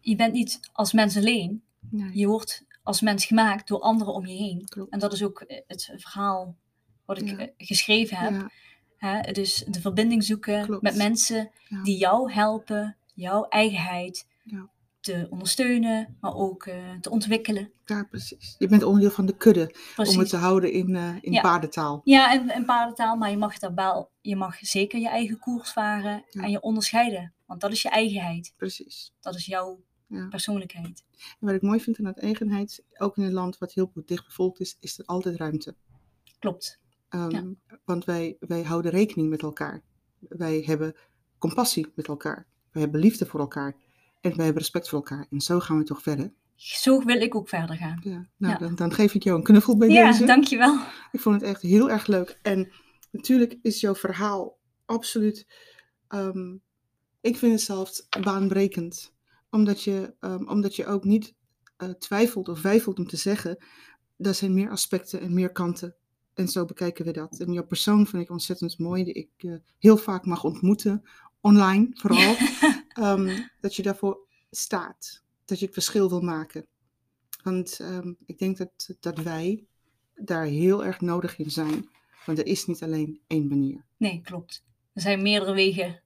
je 0.00 0.16
bent 0.16 0.32
niet 0.32 0.60
als 0.72 0.92
mens 0.92 1.16
alleen. 1.16 1.62
Nee, 1.90 2.10
Je 2.18 2.26
wordt 2.26 2.64
als 2.82 3.00
mens 3.00 3.24
gemaakt 3.24 3.68
door 3.68 3.80
anderen 3.80 4.14
om 4.14 4.26
je 4.26 4.36
heen. 4.36 4.64
klopt. 4.68 4.92
En 4.92 4.98
dat 4.98 5.12
is 5.12 5.22
ook 5.22 5.40
eh, 5.40 5.60
het 5.66 5.92
verhaal 5.96 6.56
wat 7.04 7.20
ik 7.20 7.28
Ja. 7.28 7.36
eh, 7.36 7.48
geschreven 7.56 8.16
heb. 8.16 8.32
Ja, 8.32 8.50
Hè? 8.96 9.32
Dus 9.32 9.64
de 9.68 9.80
verbinding 9.80 10.24
zoeken 10.24 10.64
Klopt. 10.64 10.82
met 10.82 10.96
mensen 10.96 11.50
ja, 11.68 11.82
die 11.82 11.98
jou 11.98 12.32
helpen, 12.32 12.96
jouw 13.14 13.44
eigenheid 13.44 14.26
te 15.00 15.26
ondersteunen, 15.30 16.16
maar 16.20 16.34
ook 16.34 16.66
eh, 16.66 16.76
te 17.00 17.10
ontwikkelen. 17.10 17.72
ja, 17.84 18.04
precies. 18.10 18.54
Je 18.58 18.68
bent 18.68 18.82
onderdeel 18.82 19.10
van 19.10 19.26
de 19.26 19.36
kudde, 19.36 19.74
om 19.96 20.18
het 20.18 20.28
te 20.28 20.36
houden 20.36 20.72
in, 20.72 20.96
eh, 20.96 21.14
in 21.20 21.32
Ja. 21.32 21.40
paardentaal. 21.40 22.00
Ja, 22.04 22.32
en, 22.32 22.48
en 22.50 22.64
paardentaal, 22.64 23.16
maar 23.16 23.30
je 23.30 23.36
mag 23.36 23.58
daar 23.58 23.74
wel, 23.74 24.10
je 24.20 24.36
mag 24.36 24.56
zeker 24.60 24.98
je 25.00 25.08
eigen 25.08 25.38
koers 25.38 25.70
varen 25.72 26.24
Ja. 26.30 26.42
en 26.42 26.50
je 26.50 26.60
onderscheiden. 26.60 27.32
Want 27.46 27.60
dat 27.60 27.72
is 27.72 27.82
je 27.82 27.88
eigenheid. 27.88 28.52
Precies. 28.56 29.12
Dat 29.20 29.34
is 29.34 29.46
jouw 29.46 29.80
Ja. 30.08 30.26
persoonlijkheid. 30.28 31.04
En 31.40 31.46
wat 31.46 31.54
ik 31.54 31.62
mooi 31.62 31.80
vind 31.80 31.98
aan 31.98 32.04
het 32.04 32.18
eigenheid, 32.18 32.84
ook 32.98 33.16
in 33.16 33.22
een 33.22 33.32
land 33.32 33.58
wat 33.58 33.72
heel 33.72 33.92
dicht 34.04 34.24
bevolkt 34.24 34.60
is, 34.60 34.76
is 34.80 34.98
er 34.98 35.04
altijd 35.04 35.36
ruimte. 35.36 35.74
Klopt. 36.38 36.78
Ehm, 37.08 37.30
Ja. 37.30 37.44
Want 37.84 38.04
wij, 38.04 38.36
wij 38.40 38.62
houden 38.62 38.90
rekening 38.90 39.28
met 39.28 39.42
elkaar. 39.42 39.82
Wij 40.18 40.62
hebben 40.66 40.94
compassie 41.38 41.86
met 41.94 42.08
elkaar. 42.08 42.46
Wij 42.72 42.82
hebben 42.82 43.00
liefde 43.00 43.26
voor 43.26 43.40
elkaar. 43.40 43.76
En 44.20 44.36
wij 44.36 44.44
hebben 44.44 44.62
respect 44.62 44.88
voor 44.88 44.98
elkaar. 44.98 45.26
En 45.30 45.40
zo 45.40 45.60
gaan 45.60 45.78
we 45.78 45.84
toch 45.84 46.02
verder. 46.02 46.32
Zo 46.54 47.02
wil 47.04 47.20
ik 47.20 47.34
ook 47.34 47.48
verder 47.48 47.76
gaan. 47.76 48.00
Ja, 48.02 48.26
nou, 48.36 48.52
Ja. 48.52 48.58
Dan, 48.58 48.74
dan 48.74 48.92
geef 48.92 49.14
ik 49.14 49.22
jou 49.22 49.38
een 49.38 49.44
knuffel 49.44 49.76
bij 49.76 49.88
Ja, 49.88 50.06
deze. 50.10 50.24
dankjewel. 50.24 50.78
Ik 51.12 51.20
vond 51.20 51.40
het 51.40 51.50
echt 51.50 51.62
heel 51.62 51.90
erg 51.90 52.06
leuk. 52.06 52.38
En 52.42 52.70
natuurlijk 53.10 53.58
is 53.62 53.80
jouw 53.80 53.94
verhaal 53.94 54.58
absoluut. 54.84 55.46
ehm, 56.08 56.56
ik 57.20 57.36
vind 57.36 57.52
het 57.52 57.60
zelfs 57.60 58.06
baanbrekend. 58.20 59.12
Omdat 59.50 59.82
je, 59.82 60.14
ehm, 60.20 60.48
omdat 60.48 60.76
je 60.76 60.86
ook 60.86 61.04
niet 61.04 61.34
eh, 61.76 61.88
twijfelt 61.88 62.48
of 62.48 62.62
wijfelt 62.62 62.98
om 62.98 63.06
te 63.06 63.16
zeggen. 63.16 63.64
Er 64.16 64.34
zijn 64.34 64.54
meer 64.54 64.70
aspecten 64.70 65.20
en 65.20 65.34
meer 65.34 65.52
kanten. 65.52 65.96
En 66.34 66.48
zo 66.48 66.64
bekijken 66.64 67.04
we 67.04 67.12
dat. 67.12 67.40
En 67.40 67.52
jouw 67.52 67.66
persoon 67.66 68.06
vind 68.06 68.22
ik 68.22 68.30
ontzettend 68.30 68.78
mooi. 68.78 69.04
Die 69.04 69.14
ik 69.14 69.30
eh, 69.36 69.54
heel 69.78 69.96
vaak 69.96 70.24
mag 70.24 70.44
ontmoeten. 70.44 71.02
Online 71.40 71.88
vooral. 71.92 72.36
Ehm, 72.88 73.38
dat 73.60 73.74
je 73.76 73.82
daarvoor 73.82 74.26
staat. 74.50 75.24
Dat 75.44 75.58
je 75.58 75.64
het 75.64 75.74
verschil 75.74 76.08
wil 76.08 76.20
maken. 76.20 76.66
Want 77.42 77.80
ehm, 77.80 78.12
ik 78.26 78.38
denk 78.38 78.56
dat, 78.56 78.96
dat 79.00 79.18
wij 79.18 79.66
daar 80.14 80.44
heel 80.44 80.84
erg 80.84 81.00
nodig 81.00 81.38
in 81.38 81.50
zijn. 81.50 81.88
Want 82.26 82.38
er 82.38 82.46
is 82.46 82.66
niet 82.66 82.82
alleen 82.82 83.20
één 83.26 83.48
manier. 83.48 83.84
Nee, 83.96 84.20
klopt. 84.20 84.64
Er 84.92 85.00
zijn 85.00 85.22
meerdere 85.22 85.52
wegen. 85.52 86.02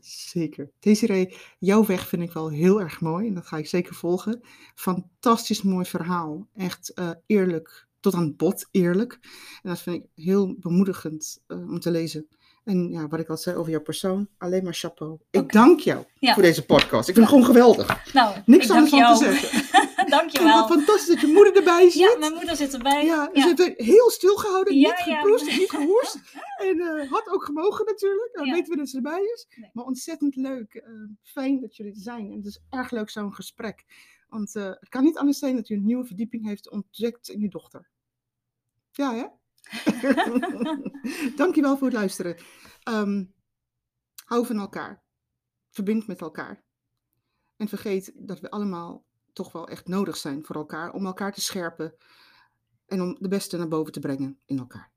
Zeker. 0.00 0.70
Desiree, 0.80 1.36
jouw 1.58 1.86
weg 1.86 2.08
vind 2.08 2.22
ik 2.22 2.32
wel 2.32 2.50
heel 2.50 2.80
erg 2.80 3.00
mooi. 3.00 3.26
En 3.26 3.34
dat 3.34 3.46
ga 3.46 3.56
ik 3.56 3.66
zeker 3.66 3.94
volgen. 3.94 4.40
Fantastisch 4.74 5.62
mooi 5.62 5.84
verhaal. 5.84 6.48
Echt 6.54 6.88
eh, 6.94 7.10
eerlijk. 7.26 7.86
Tot 8.00 8.14
aan 8.14 8.24
het 8.24 8.36
bot 8.36 8.68
eerlijk. 8.70 9.18
En 9.62 9.68
dat 9.68 9.80
vind 9.80 10.04
ik 10.04 10.24
heel 10.24 10.56
bemoedigend 10.58 11.42
eh, 11.46 11.70
om 11.70 11.80
te 11.80 11.90
lezen. 11.90 12.28
En 12.64 12.90
ja, 12.90 13.08
wat 13.08 13.20
ik 13.20 13.28
al 13.28 13.36
zei 13.36 13.56
over 13.56 13.70
jouw 13.70 13.80
persoon. 13.80 14.28
Alleen 14.38 14.64
maar 14.64 14.74
chapeau. 14.74 15.18
Ik 15.30 15.52
dank 15.52 15.80
jou 15.80 16.04
Ja. 16.18 16.34
voor 16.34 16.42
deze 16.42 16.64
podcast. 16.64 17.08
Ik 17.08 17.14
vind 17.14 17.26
het 17.26 17.34
gewoon 17.36 17.44
geweldig. 17.54 18.12
Nou, 18.12 18.36
Niks 18.46 18.64
ik 18.64 18.70
anders 18.70 18.90
dank 18.90 19.04
van 19.04 19.16
te 19.16 19.24
zeggen. 19.24 19.60
Wat 19.96 20.08
Dankjewel. 20.10 20.66
fantastisch 20.66 21.06
dat 21.06 21.20
je 21.20 21.26
moeder 21.26 21.56
erbij 21.56 21.90
zit. 21.90 22.00
Ja, 22.00 22.16
mijn 22.18 22.32
moeder 22.32 22.56
zit 22.56 22.72
erbij. 22.74 23.04
Ja, 23.04 23.30
Ja. 23.32 23.42
ze 23.42 23.62
heeft 23.62 23.80
heel 23.80 24.10
stilgehouden, 24.10 24.78
Ja, 24.78 24.88
niet 24.88 24.98
geproest 25.16 25.58
niet 25.58 25.70
gehoest. 25.76 26.18
En 26.56 26.80
eh, 26.80 27.10
had 27.10 27.28
ook 27.28 27.44
gemogen 27.44 27.84
natuurlijk, 27.86 28.30
dan 28.34 28.46
Ja. 28.46 28.52
weten 28.52 28.70
we 28.72 28.76
dat 28.78 28.88
ze 28.88 28.96
erbij 28.96 29.22
is. 29.34 29.46
Nee. 29.56 29.70
Maar 29.72 29.84
ontzettend 29.84 30.36
leuk, 30.36 30.74
eh, 30.74 30.90
fijn 31.22 31.60
dat 31.60 31.76
jullie 31.76 31.92
er 31.92 32.00
zijn. 32.00 32.30
En 32.30 32.36
het 32.36 32.46
is 32.46 32.60
erg 32.70 32.90
leuk 32.90 33.10
zo'n 33.10 33.34
gesprek. 33.34 33.84
Want 34.28 34.56
eh, 34.56 34.64
het 34.64 34.88
kan 34.88 35.04
niet 35.04 35.16
anders 35.18 35.38
zijn 35.38 35.56
dat 35.56 35.68
u 35.68 35.74
een 35.74 35.84
nieuwe 35.84 36.04
verdieping 36.04 36.46
heeft 36.46 36.70
ontdekt 36.70 37.28
in 37.28 37.40
uw 37.40 37.48
dochter. 37.48 37.88
Ja, 38.92 39.14
hè? 39.14 39.24
Dankjewel 41.36 41.76
voor 41.76 41.86
het 41.86 41.96
luisteren. 41.96 42.36
Ehm, 42.82 43.24
hou 44.24 44.46
van 44.46 44.58
elkaar. 44.58 45.02
Verbind 45.70 46.06
met 46.06 46.20
elkaar. 46.20 46.62
En 47.56 47.68
vergeet 47.68 48.12
dat 48.14 48.40
we 48.40 48.50
allemaal 48.50 49.04
toch 49.32 49.52
wel 49.52 49.68
echt 49.68 49.88
nodig 49.88 50.16
zijn 50.16 50.44
voor 50.44 50.56
elkaar 50.56 50.92
om 50.92 51.06
elkaar 51.06 51.32
te 51.32 51.40
scherpen 51.40 51.94
en 52.86 53.00
om 53.00 53.16
de 53.20 53.28
beste 53.28 53.56
naar 53.56 53.68
boven 53.68 53.92
te 53.92 54.00
brengen 54.00 54.40
in 54.46 54.58
elkaar. 54.58 54.92